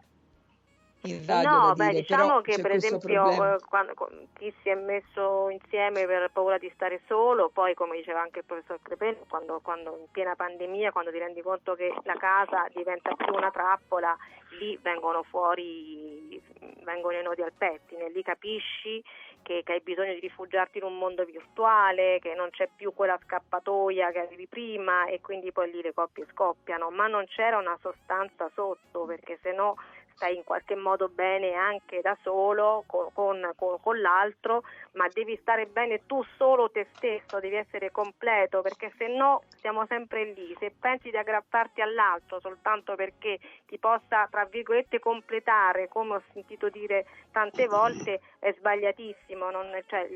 in 1.07 1.25
radio. 1.25 1.49
No, 1.49 1.73
beh, 1.73 1.87
dire, 1.89 1.99
diciamo 2.01 2.41
che 2.41 2.59
per 2.61 2.71
esempio 2.71 3.55
eh, 3.55 3.57
quando, 3.67 3.93
chi 4.37 4.53
si 4.61 4.69
è 4.69 4.75
messo 4.75 5.49
insieme 5.49 6.05
per 6.05 6.29
paura 6.31 6.57
di 6.57 6.71
stare 6.73 7.01
solo, 7.07 7.49
poi 7.49 7.73
come 7.73 7.97
diceva 7.97 8.21
anche 8.21 8.39
il 8.39 8.45
professor 8.45 8.79
Crepelli, 8.81 9.19
quando, 9.27 9.59
quando 9.61 9.97
in 9.99 10.07
piena 10.11 10.35
pandemia, 10.35 10.91
quando 10.91 11.11
ti 11.11 11.17
rendi 11.17 11.41
conto 11.41 11.75
che 11.75 11.93
la 12.03 12.15
casa 12.15 12.67
diventa 12.73 13.13
più 13.15 13.33
una 13.33 13.51
trappola, 13.51 14.15
lì 14.59 14.77
vengono 14.81 15.23
fuori, 15.23 16.41
vengono 16.83 17.17
i 17.17 17.23
nodi 17.23 17.41
al 17.41 17.53
pettine, 17.57 18.09
lì 18.09 18.21
capisci 18.23 19.03
che, 19.45 19.61
che, 19.63 19.73
hai 19.73 19.81
bisogno 19.81 20.13
di 20.13 20.19
rifugiarti 20.19 20.79
in 20.79 20.85
un 20.85 20.97
mondo 20.97 21.23
virtuale, 21.23 22.17
che 22.19 22.33
non 22.33 22.49
c'è 22.49 22.67
più 22.75 22.93
quella 22.95 23.19
scappatoia 23.23 24.11
che 24.11 24.19
avevi 24.19 24.47
prima 24.47 25.05
e 25.05 25.21
quindi 25.21 25.51
poi 25.51 25.71
lì 25.71 25.83
le 25.83 25.93
coppie 25.93 26.25
scoppiano, 26.31 26.89
ma 26.89 27.05
non 27.05 27.25
c'era 27.27 27.57
una 27.57 27.77
sostanza 27.79 28.49
sotto 28.55 29.05
perché 29.05 29.37
se 29.43 29.51
no 29.51 29.75
stai 30.15 30.35
in 30.35 30.43
qualche 30.43 30.75
modo 30.75 31.09
bene 31.09 31.53
anche 31.53 32.01
da 32.01 32.17
solo 32.21 32.83
con, 32.87 33.09
con, 33.13 33.51
con, 33.55 34.01
l'altro, 34.01 34.63
ma 34.93 35.07
devi 35.09 35.37
stare 35.41 35.65
bene 35.67 36.05
tu 36.05 36.23
solo 36.37 36.71
te 36.71 36.87
stesso, 36.95 37.39
devi 37.39 37.55
essere 37.55 37.91
completo 37.91 38.61
perché 38.61 38.91
se 38.97 39.07
no 39.07 39.43
siamo 39.59 39.85
sempre 39.87 40.33
lì. 40.33 40.55
Se 40.57 40.73
pensi 40.79 41.09
di 41.09 41.17
aggrapparti 41.17 41.81
all'altro 41.81 42.39
soltanto 42.39 42.95
perché 42.95 43.39
ti 43.65 43.77
possa, 43.77 44.27
tra 44.29 44.45
virgolette, 44.45 44.99
completare, 44.99 45.87
come 45.89 46.15
ho 46.15 46.23
sentito 46.33 46.69
dire 46.69 47.05
tante 47.31 47.67
volte, 47.67 48.21
è 48.39 48.53
sbagliatissimo. 48.53 49.51
Non, 49.51 49.69
cioè, 49.85 50.07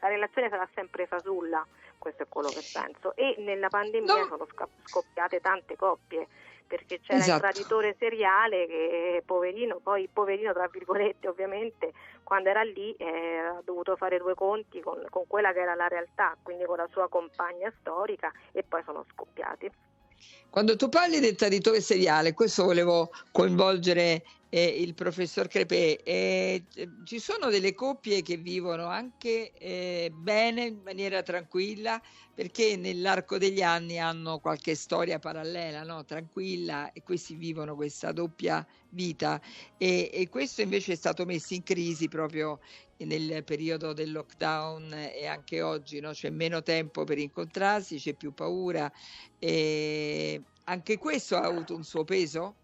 la 0.00 0.08
relazione 0.08 0.48
sarà 0.50 0.68
sempre 0.74 1.06
fasulla, 1.06 1.66
questo 1.98 2.24
è 2.24 2.28
quello 2.28 2.48
che 2.48 2.62
penso. 2.72 3.16
E 3.16 3.36
nella 3.38 3.68
pandemia 3.68 4.14
no. 4.14 4.24
sono 4.26 4.46
scoppiate 4.84 5.40
tante 5.40 5.76
coppie 5.76 6.28
perché 6.66 7.00
c'era 7.00 7.18
esatto. 7.18 7.46
il 7.46 7.52
traditore 7.52 7.96
seriale 7.98 8.66
che 8.66 9.22
poverino, 9.24 9.80
poi 9.82 10.08
poverino 10.12 10.52
tra 10.52 10.68
virgolette 10.68 11.28
ovviamente, 11.28 11.92
quando 12.22 12.48
era 12.48 12.62
lì 12.62 12.92
eh, 12.98 13.36
ha 13.38 13.62
dovuto 13.64 13.96
fare 13.96 14.18
due 14.18 14.34
conti 14.34 14.80
con, 14.80 15.04
con 15.10 15.24
quella 15.26 15.52
che 15.52 15.60
era 15.60 15.74
la 15.74 15.88
realtà, 15.88 16.36
quindi 16.42 16.64
con 16.64 16.76
la 16.76 16.88
sua 16.90 17.08
compagna 17.08 17.72
storica 17.80 18.32
e 18.52 18.62
poi 18.62 18.82
sono 18.84 19.04
scoppiati. 19.12 19.70
Quando 20.50 20.76
tu 20.76 20.88
parli 20.88 21.20
del 21.20 21.34
traditore 21.34 21.80
seriale, 21.80 22.32
questo 22.32 22.64
volevo 22.64 23.10
coinvolgere 23.30 24.22
eh, 24.48 24.64
il 24.64 24.94
professor 24.94 25.48
Crepè, 25.48 26.00
eh, 26.04 26.64
ci 27.04 27.18
sono 27.18 27.50
delle 27.50 27.74
coppie 27.74 28.22
che 28.22 28.36
vivono 28.36 28.86
anche 28.86 29.52
eh, 29.52 30.12
bene, 30.14 30.64
in 30.64 30.80
maniera 30.84 31.22
tranquilla, 31.22 32.00
perché 32.34 32.76
nell'arco 32.76 33.38
degli 33.38 33.62
anni 33.62 33.98
hanno 33.98 34.38
qualche 34.38 34.74
storia 34.74 35.18
parallela, 35.18 35.82
no? 35.82 36.04
tranquilla, 36.04 36.92
e 36.92 37.02
questi 37.02 37.34
vivono 37.34 37.74
questa 37.74 38.12
doppia 38.12 38.64
vita. 38.90 39.40
E, 39.76 40.10
e 40.12 40.28
questo 40.28 40.62
invece 40.62 40.92
è 40.92 40.96
stato 40.96 41.24
messo 41.24 41.54
in 41.54 41.62
crisi 41.62 42.08
proprio 42.08 42.60
nel 42.98 43.44
periodo 43.44 43.92
del 43.92 44.12
lockdown 44.12 44.92
e 44.92 45.26
anche 45.26 45.60
oggi 45.60 46.00
no? 46.00 46.12
c'è 46.12 46.30
meno 46.30 46.62
tempo 46.62 47.04
per 47.04 47.18
incontrarsi, 47.18 47.98
c'è 47.98 48.14
più 48.14 48.32
paura. 48.32 48.90
E 49.38 50.42
anche 50.64 50.98
questo 50.98 51.36
ha 51.36 51.42
avuto 51.42 51.74
un 51.74 51.84
suo 51.84 52.04
peso? 52.04 52.56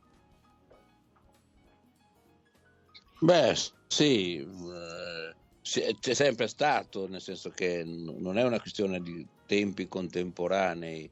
Beh, 3.22 3.54
sì, 3.86 4.38
eh, 4.38 5.34
c'è 5.62 6.12
sempre 6.12 6.48
stato, 6.48 7.06
nel 7.06 7.20
senso 7.20 7.50
che 7.50 7.84
non 7.84 8.36
è 8.36 8.42
una 8.42 8.58
questione 8.58 9.00
di 9.00 9.24
tempi 9.46 9.86
contemporanei, 9.86 11.08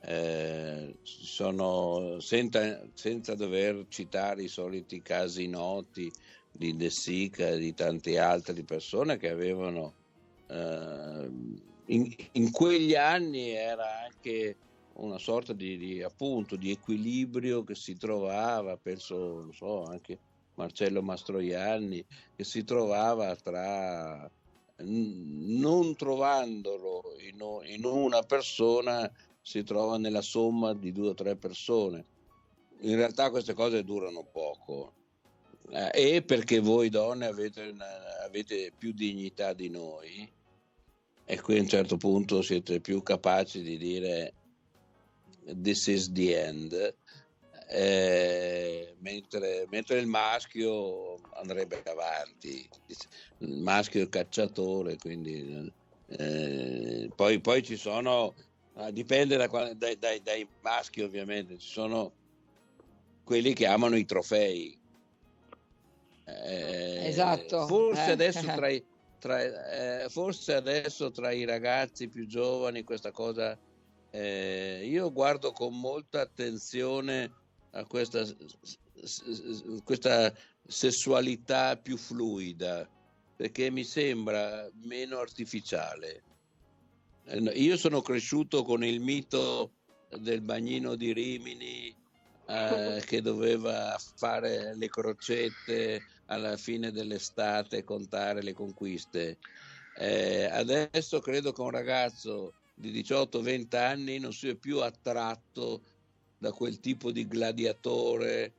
eh, 0.00 0.96
sono, 1.02 2.18
senza, 2.20 2.82
senza, 2.94 3.34
dover 3.34 3.84
citare 3.88 4.44
i 4.44 4.48
soliti 4.48 5.02
casi 5.02 5.46
noti 5.46 6.10
di 6.50 6.74
De 6.74 6.88
Sica 6.88 7.48
e 7.48 7.58
di 7.58 7.74
tante 7.74 8.18
altre 8.18 8.62
persone 8.62 9.18
che 9.18 9.28
avevano 9.28 9.92
eh, 10.48 11.30
in, 11.84 12.14
in, 12.32 12.50
quegli 12.50 12.94
anni 12.94 13.50
era 13.50 14.04
anche 14.04 14.56
una 14.94 15.18
sorta 15.18 15.52
di, 15.52 15.76
di, 15.76 16.02
appunto 16.02 16.56
di 16.56 16.70
equilibrio 16.70 17.62
che 17.62 17.74
si 17.74 17.94
trovava, 17.98 18.78
penso, 18.78 19.42
non 19.42 19.52
so, 19.52 19.84
anche 19.84 20.18
Marcello 20.62 21.02
Mastroianni, 21.02 22.04
che 22.36 22.44
si 22.44 22.64
trovava 22.64 23.34
tra 23.36 24.30
non 24.84 25.94
trovandolo 25.96 27.14
in, 27.18 27.84
una 27.84 28.22
persona 28.22 29.10
si 29.40 29.62
trova 29.64 29.98
nella 29.98 30.22
somma 30.22 30.72
di 30.72 30.92
due 30.92 31.10
o 31.10 31.14
tre 31.14 31.36
persone. 31.36 32.04
In 32.80 32.96
realtà 32.96 33.30
queste 33.30 33.54
cose 33.54 33.84
durano 33.84 34.24
poco 34.24 34.94
eh, 35.70 36.16
e 36.16 36.22
perché 36.22 36.58
voi 36.58 36.88
donne 36.88 37.26
avete, 37.26 37.68
una, 37.68 38.24
avete 38.24 38.72
più 38.76 38.92
dignità 38.92 39.52
di 39.52 39.68
noi 39.68 40.30
e 41.24 41.40
qui 41.40 41.58
a 41.58 41.60
un 41.60 41.68
certo 41.68 41.96
punto 41.96 42.42
siete 42.42 42.80
più 42.80 43.02
capaci 43.02 43.62
di 43.62 43.78
dire 43.78 44.34
this 45.60 45.86
is 45.86 46.10
the 46.12 46.44
end 46.44 46.94
eh, 47.72 48.94
mentre, 48.98 49.66
mentre, 49.70 49.98
il 49.98 50.06
maschio 50.06 51.18
andrebbe 51.34 51.82
avanti 51.84 52.68
il 53.38 53.62
maschio 53.62 54.02
è 54.02 54.08
cacciatore 54.08 54.96
quindi 54.98 55.72
eh, 56.08 57.10
poi, 57.14 57.40
poi 57.40 57.62
ci 57.62 57.76
sono 57.76 58.34
Ah, 58.74 58.90
dipende 58.90 59.36
da, 59.36 59.46
dai, 59.74 59.98
dai, 59.98 60.22
dai, 60.22 60.48
maschi 60.62 61.02
ovviamente, 61.02 61.58
ci 61.58 61.68
sono 61.68 62.10
quelli 63.22 63.52
che 63.52 63.66
amano 63.66 63.96
i 63.96 64.06
trofei. 64.06 64.78
Eh, 66.24 67.06
esatto. 67.06 67.66
Forse, 67.66 68.08
eh. 68.08 68.12
adesso 68.12 68.40
tra 68.40 68.68
i, 68.68 68.82
tra, 69.20 70.02
eh, 70.04 70.08
forse 70.08 70.54
adesso 70.54 71.10
tra 71.10 71.32
i 71.32 71.44
ragazzi 71.44 72.08
più 72.08 72.26
giovani 72.26 72.82
questa 72.82 73.10
cosa, 73.10 73.58
eh, 74.10 74.86
io 74.86 75.12
guardo 75.12 75.52
con 75.52 75.78
molta 75.78 76.22
attenzione 76.22 77.30
a 77.72 77.84
questa, 77.86 78.24
questa 79.84 80.32
sessualità 80.66 81.76
più 81.76 81.96
fluida 81.96 82.88
perché 83.36 83.70
mi 83.70 83.84
sembra 83.84 84.68
meno 84.84 85.18
artificiale 85.18 86.22
eh, 87.24 87.38
io 87.38 87.76
sono 87.76 88.00
cresciuto 88.00 88.64
con 88.64 88.84
il 88.84 89.00
mito 89.00 89.72
del 90.18 90.40
bagnino 90.40 90.94
di 90.96 91.12
Rimini 91.12 91.94
eh, 92.46 93.02
che 93.06 93.22
doveva 93.22 93.96
fare 94.16 94.74
le 94.76 94.88
crocette 94.88 96.02
alla 96.26 96.56
fine 96.56 96.90
dell'estate 96.90 97.78
e 97.78 97.84
contare 97.84 98.42
le 98.42 98.52
conquiste. 98.52 99.38
Eh, 99.96 100.44
adesso 100.44 101.20
credo 101.20 101.52
che 101.52 101.60
un 101.60 101.70
ragazzo 101.70 102.54
di 102.74 102.90
18-20 102.90 103.76
anni 103.76 104.18
non 104.18 104.32
sia 104.32 104.54
più 104.54 104.80
attratto 104.80 105.82
da 106.42 106.50
quel 106.50 106.80
tipo 106.80 107.12
di 107.12 107.28
gladiatore, 107.28 108.52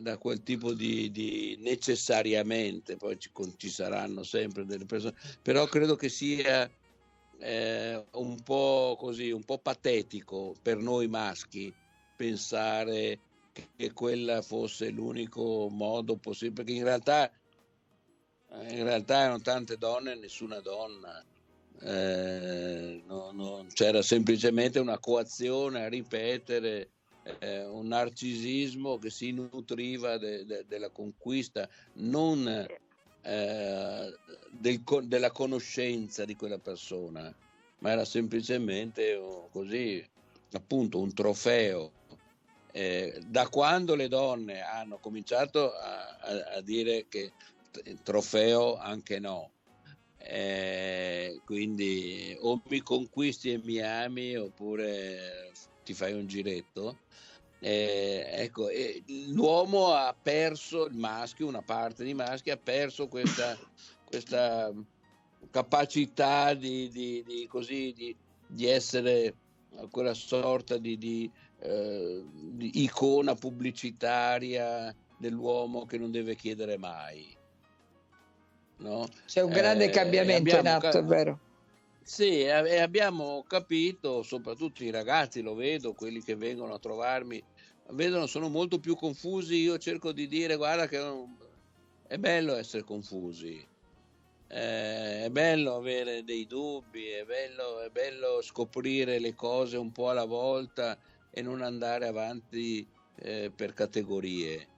da 0.00 0.18
quel 0.18 0.42
tipo 0.42 0.72
di, 0.72 1.12
di 1.12 1.56
necessariamente, 1.60 2.96
poi 2.96 3.16
ci, 3.20 3.30
ci, 3.56 3.68
saranno 3.68 4.24
sempre 4.24 4.64
delle 4.64 4.84
persone, 4.84 5.14
però 5.40 5.64
credo 5.66 5.94
che 5.94 6.08
sia 6.08 6.68
eh, 7.38 8.04
un 8.14 8.42
po' 8.42 8.96
così, 8.98 9.30
un 9.30 9.44
po' 9.44 9.58
patetico 9.58 10.56
per 10.60 10.78
noi 10.78 11.06
maschi 11.06 11.72
pensare 12.16 13.20
che 13.76 13.92
quella 13.92 14.42
fosse 14.42 14.90
l'unico 14.90 15.68
modo 15.70 16.16
possibile, 16.16 16.64
perché 16.64 16.72
in 16.72 16.84
realtà, 16.84 17.30
in 18.70 18.82
realtà 18.82 19.20
erano 19.20 19.40
tante 19.40 19.76
donne 19.76 20.12
e 20.12 20.16
nessuna 20.16 20.58
donna. 20.58 21.24
Eh, 21.82 23.02
no, 23.06 23.30
no, 23.30 23.66
c'era 23.72 24.02
semplicemente 24.02 24.80
una 24.80 24.98
coazione 24.98 25.84
a 25.84 25.88
ripetere 25.88 26.90
eh, 27.38 27.64
un 27.64 27.88
narcisismo 27.88 28.98
che 28.98 29.10
si 29.10 29.32
nutriva 29.32 30.18
de, 30.18 30.44
de, 30.44 30.64
della 30.66 30.90
conquista, 30.90 31.68
non 31.94 32.66
eh, 33.22 34.14
del, 34.50 34.82
della 35.04 35.30
conoscenza 35.30 36.24
di 36.24 36.36
quella 36.36 36.58
persona, 36.58 37.34
ma 37.78 37.90
era 37.90 38.04
semplicemente 38.04 39.14
oh, 39.14 39.48
così, 39.50 40.04
appunto, 40.52 40.98
un 40.98 41.12
trofeo. 41.12 41.92
Eh, 42.72 43.20
da 43.26 43.48
quando 43.48 43.96
le 43.96 44.06
donne 44.06 44.60
hanno 44.62 44.98
cominciato 44.98 45.72
a, 45.72 46.18
a, 46.20 46.56
a 46.56 46.60
dire 46.60 47.06
che 47.08 47.32
trofeo 48.02 48.76
anche 48.76 49.18
no, 49.18 49.50
eh, 50.18 51.40
quindi 51.44 52.36
o 52.38 52.60
mi 52.68 52.80
conquisti 52.80 53.52
e 53.52 53.60
mi 53.64 53.80
ami 53.80 54.36
oppure 54.36 55.50
ti 55.90 55.94
fai 55.94 56.12
un 56.12 56.26
giretto 56.26 56.96
eh, 57.62 58.24
ecco, 58.26 58.70
eh, 58.70 59.02
l'uomo 59.28 59.92
ha 59.92 60.14
perso, 60.20 60.86
il 60.86 60.96
maschio, 60.96 61.46
una 61.46 61.60
parte 61.60 62.04
di 62.04 62.14
maschi 62.14 62.50
ha 62.50 62.56
perso 62.56 63.06
questa, 63.06 63.56
questa 64.08 64.72
capacità 65.50 66.54
di, 66.54 66.88
di, 66.88 67.22
di, 67.22 67.46
così, 67.46 67.92
di, 67.94 68.16
di 68.46 68.66
essere 68.66 69.34
quella 69.90 70.14
sorta 70.14 70.78
di, 70.78 71.30
eh, 71.58 72.24
icona 72.58 73.34
pubblicitaria 73.34 74.94
dell'uomo 75.18 75.84
che 75.84 75.98
non 75.98 76.10
deve 76.10 76.36
chiedere 76.36 76.78
mai. 76.78 77.36
No? 78.78 79.06
C'è 79.26 79.42
un 79.42 79.50
grande 79.50 79.84
eh, 79.84 79.90
cambiamento 79.90 80.56
in 80.56 80.66
atto, 80.66 80.98
è 80.98 81.04
vero? 81.04 81.38
Sì, 82.02 82.40
e 82.40 82.78
abbiamo 82.78 83.44
capito, 83.44 84.22
soprattutto 84.22 84.82
i 84.82 84.90
ragazzi, 84.90 85.42
lo 85.42 85.54
vedo, 85.54 85.94
quelli 85.94 86.22
che 86.22 86.34
vengono 86.34 86.72
a 86.74 86.78
trovarmi, 86.78 87.44
vedono, 87.92 88.26
sono 88.26 88.48
molto 88.48 88.80
più 88.80 88.94
confusi. 88.96 89.56
Io 89.56 89.76
cerco 89.78 90.12
di 90.12 90.26
dire, 90.26 90.56
guarda 90.56 90.86
che 90.88 90.98
è 92.02 92.18
bello 92.18 92.54
essere 92.56 92.82
confusi, 92.84 93.58
eh, 94.48 95.24
è 95.26 95.30
bello 95.30 95.74
avere 95.76 96.24
dei 96.24 96.46
dubbi, 96.46 97.06
è 97.08 97.24
bello, 97.24 97.80
è 97.80 97.90
bello, 97.90 98.42
scoprire 98.42 99.18
le 99.20 99.34
cose 99.34 99.76
un 99.76 99.92
po' 99.92 100.10
alla 100.10 100.24
volta 100.26 100.98
e 101.30 101.42
non 101.42 101.62
andare 101.62 102.06
avanti 102.08 102.88
eh, 103.16 103.52
per 103.54 103.72
categorie, 103.74 104.72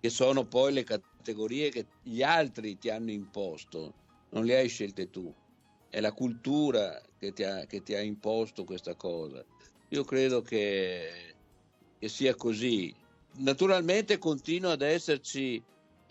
che 0.00 0.10
sono 0.10 0.48
poi 0.48 0.72
le 0.74 0.84
categorie 0.84 1.70
che 1.70 1.90
gli 2.02 2.22
altri 2.22 2.78
ti 2.78 2.90
hanno 2.90 3.12
imposto, 3.12 3.98
non 4.30 4.44
le 4.46 4.56
hai 4.58 4.68
scelte 4.68 5.10
tu 5.10 5.34
è 5.92 6.00
la 6.00 6.12
cultura 6.12 6.98
che 7.18 7.34
ti 7.34 7.42
ha, 7.44 7.66
che 7.66 7.82
ti 7.82 7.94
ha 7.94 8.00
imposto 8.00 8.64
questa 8.64 8.94
cosa. 8.94 9.44
Io 9.90 10.04
credo 10.04 10.40
che, 10.40 11.34
che 11.98 12.08
sia 12.08 12.34
così. 12.34 12.94
Naturalmente 13.36 14.16
continua 14.16 14.72
ad 14.72 14.80
esserci 14.80 15.62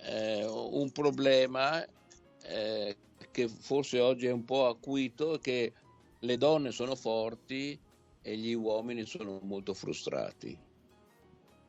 eh, 0.03 0.45
un 0.45 0.91
problema 0.91 1.83
eh, 2.43 2.95
che 3.31 3.47
forse 3.47 3.99
oggi 3.99 4.27
è 4.27 4.31
un 4.31 4.45
po' 4.45 4.67
acuito, 4.67 5.39
che 5.41 5.73
le 6.19 6.37
donne 6.37 6.69
sono 6.69 6.95
forti 6.95 7.77
e 8.21 8.37
gli 8.37 8.53
uomini 8.53 9.03
sono 9.07 9.39
molto 9.41 9.73
frustrati. 9.73 10.55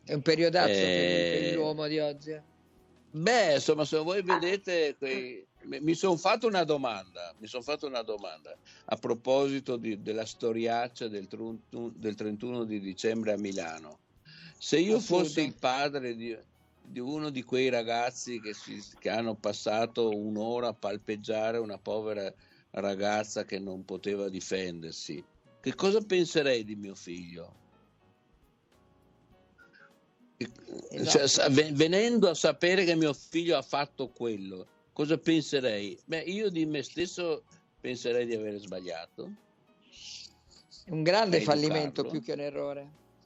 È 0.05 0.12
un 0.12 0.20
periodazzo 0.20 0.70
eh, 0.70 1.44
per 1.44 1.55
l'uomo 1.55 1.87
di 1.87 1.98
oggi. 1.98 2.33
Eh. 2.33 2.42
Beh, 3.12 3.55
insomma, 3.55 3.87
se 3.87 3.96
voi 3.96 4.20
vedete 4.20 4.96
quei, 4.98 5.46
mi 5.64 5.94
sono 5.94 6.16
fatto 6.16 6.46
una 6.46 6.64
domanda, 6.64 7.35
mi 7.38 7.46
sono 7.46 7.62
fatto 7.62 7.87
una 7.87 8.03
domanda 8.03 8.57
a 8.87 8.96
proposito 8.96 9.77
di, 9.77 10.03
della 10.03 10.25
storiaccia 10.25 11.09
del, 11.09 11.29
del, 11.29 12.14
31 12.14 12.64
di 12.64 12.81
dicembre 12.81 13.33
a 13.33 13.38
Milano. 13.38 13.98
Se 14.59 14.79
io 14.79 15.01
fossi 15.01 15.42
il 15.42 15.55
padre 15.55 16.14
di, 16.14 16.37
di, 16.83 17.01
uno 17.01 17.31
di 17.31 17.42
quei 17.42 17.68
ragazzi 17.68 18.40
che, 18.40 18.55
si, 18.55 18.83
che 18.98 19.11
hanno 19.11 19.35
passato 19.35 20.11
un'ora 20.11 20.68
a 20.68 20.75
palpeggiare 20.75 21.59
una 21.59 21.79
povera 21.79 22.33
ragazza 22.70 23.44
che 23.44 23.59
non 23.59 23.85
poteva 23.85 24.29
difendersi, 24.29 25.22
che 25.61 25.75
cosa 25.75 26.01
penserei 26.01 26.64
di 26.64 26.77
mio 26.77 26.94
figlio? 26.94 27.61
Cioè, 30.38 31.01
esatto. 31.01 31.29
Cioè, 31.29 31.72
venendo 31.72 32.29
a 32.29 32.35
sapere 32.35 32.85
che 32.85 32.94
mio 32.94 33.12
figlio 33.12 33.57
ha 33.57 33.62
fatto 33.62 34.09
quello, 34.09 34.66
cosa 34.92 35.18
penserei? 35.18 35.98
Beh, 36.05 36.20
io 36.20 36.50
di 36.50 36.64
me 36.66 36.83
stesso 36.83 37.44
penserei 37.81 38.26
di 38.26 38.35
aver 38.35 38.59
sbagliato. 38.59 39.31
Un 40.87 41.02
grande 41.02 41.40
fallimento 41.40 42.05
più 42.05 42.22
che 42.22 42.33
un 42.33 42.40
errore. 42.40 42.81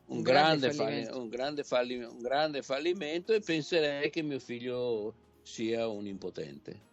Un, 0.06 0.18
un, 0.18 0.22
grande, 0.22 0.68
grande 0.68 0.76
fallimento. 0.76 1.20
Un, 1.20 1.28
grande 1.28 1.64
fallimento, 1.64 2.14
un 2.14 2.22
grande 2.22 2.62
fallimento 2.62 3.32
e 3.32 3.40
penserei 3.40 4.10
che 4.10 4.22
mio 4.22 4.38
figlio 4.38 5.14
sia 5.42 5.88
un 5.88 6.06
impotente. 6.06 6.84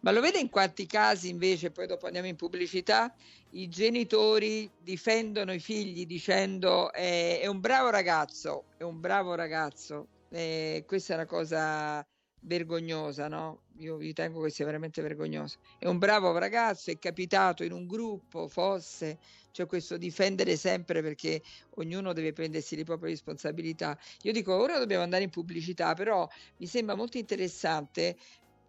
Ma 0.00 0.12
lo 0.12 0.20
vede 0.20 0.38
in 0.38 0.48
quanti 0.48 0.86
casi 0.86 1.28
invece, 1.28 1.72
poi 1.72 1.88
dopo 1.88 2.06
andiamo 2.06 2.28
in 2.28 2.36
pubblicità, 2.36 3.12
i 3.50 3.68
genitori 3.68 4.70
difendono 4.80 5.52
i 5.52 5.58
figli 5.58 6.06
dicendo 6.06 6.92
eh, 6.92 7.40
è 7.40 7.46
un 7.46 7.58
bravo 7.58 7.90
ragazzo, 7.90 8.64
è 8.76 8.84
un 8.84 9.00
bravo 9.00 9.34
ragazzo. 9.34 10.06
Eh, 10.28 10.84
questa 10.86 11.14
è 11.14 11.16
una 11.16 11.26
cosa 11.26 12.06
vergognosa, 12.40 13.28
no? 13.28 13.62
Io 13.78 13.96
ritengo 13.96 14.42
che 14.42 14.50
sia 14.50 14.64
veramente 14.64 15.02
vergognoso. 15.02 15.58
È 15.78 15.86
un 15.86 15.98
bravo 15.98 16.36
ragazzo, 16.38 16.90
è 16.90 16.98
capitato 16.98 17.64
in 17.64 17.72
un 17.72 17.86
gruppo, 17.86 18.48
fosse, 18.48 19.18
cioè 19.50 19.66
questo 19.66 19.96
difendere 19.96 20.56
sempre 20.56 21.02
perché 21.02 21.42
ognuno 21.76 22.12
deve 22.12 22.32
prendersi 22.32 22.76
le 22.76 22.84
proprie 22.84 23.10
responsabilità. 23.10 23.98
Io 24.22 24.32
dico, 24.32 24.54
ora 24.54 24.78
dobbiamo 24.78 25.02
andare 25.02 25.24
in 25.24 25.30
pubblicità, 25.30 25.94
però 25.94 26.26
mi 26.58 26.66
sembra 26.66 26.94
molto 26.94 27.18
interessante 27.18 28.16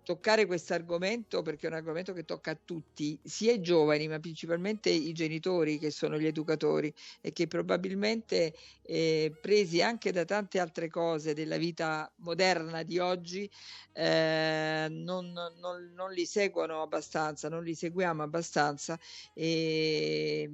toccare 0.10 0.48
questo 0.48 0.74
argomento 0.74 1.44
perché 1.44 1.68
è 1.68 1.70
un 1.70 1.76
argomento 1.76 2.14
che 2.14 2.26
tocca 2.26 2.50
a 2.50 2.58
tutti, 2.66 3.20
sia 3.22 3.52
i 3.52 3.62
giovani, 3.62 4.08
ma 4.08 4.20
principalmente 4.20 4.90
i 4.90 5.14
genitori 5.14 5.78
che 5.78 5.92
sono 5.92 6.18
gli 6.18 6.26
educatori 6.26 6.92
e 7.22 7.32
che 7.32 7.46
probabilmente 7.46 8.56
eh, 8.82 9.32
presi 9.40 9.84
anche 9.84 10.12
da 10.12 10.26
tante 10.26 10.60
altre 10.60 10.90
cose 10.90 11.36
della 11.36 11.58
vita 11.58 12.12
moderna 12.24 12.82
di 12.82 12.98
oggi 12.98 13.48
eh, 13.94 14.88
non, 14.90 15.32
non, 15.32 15.92
non, 15.94 16.12
li 16.12 16.26
seguono 16.26 16.82
abbastanza, 16.82 17.48
non 17.48 17.64
li 17.64 17.76
seguiamo 17.76 18.24
abbastanza 18.24 19.00
e, 19.36 20.50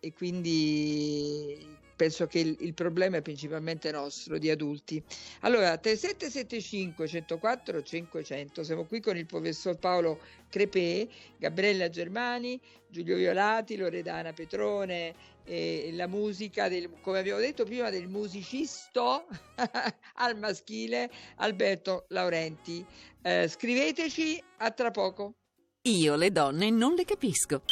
e 0.00 0.12
quindi 0.12 1.75
penso 1.96 2.26
che 2.26 2.38
il, 2.38 2.56
il, 2.60 2.74
problema 2.74 3.16
è 3.16 3.22
principalmente 3.22 3.90
nostro 3.90 4.38
di 4.38 4.50
adulti. 4.50 5.02
Allora, 5.40 5.76
3775 5.76 7.08
104 7.08 7.82
500, 7.82 8.62
siamo 8.62 8.84
qui 8.84 9.00
con 9.00 9.16
il 9.16 9.26
professor 9.26 9.78
Paolo 9.78 10.20
Crepè, 10.48 11.08
Gabriella 11.38 11.88
Germani, 11.88 12.60
Giulio 12.88 13.16
Violati, 13.16 13.76
Loredana 13.76 14.32
Petrone, 14.32 15.14
e 15.44 15.90
la 15.92 16.08
musica, 16.08 16.68
del, 16.68 16.90
come 17.00 17.20
abbiamo 17.20 17.40
detto 17.40 17.64
prima, 17.64 17.88
del 17.88 18.08
musicisto 18.08 19.26
al 20.14 20.36
maschile 20.36 21.10
Alberto 21.36 22.06
Laurenti. 22.08 22.84
Eh, 23.22 23.48
scriveteci, 23.48 24.42
a 24.58 24.70
tra 24.72 24.90
poco. 24.90 25.34
Io 25.82 26.16
le 26.16 26.32
donne 26.32 26.70
non 26.70 26.94
le 26.94 27.04
capisco. 27.04 27.62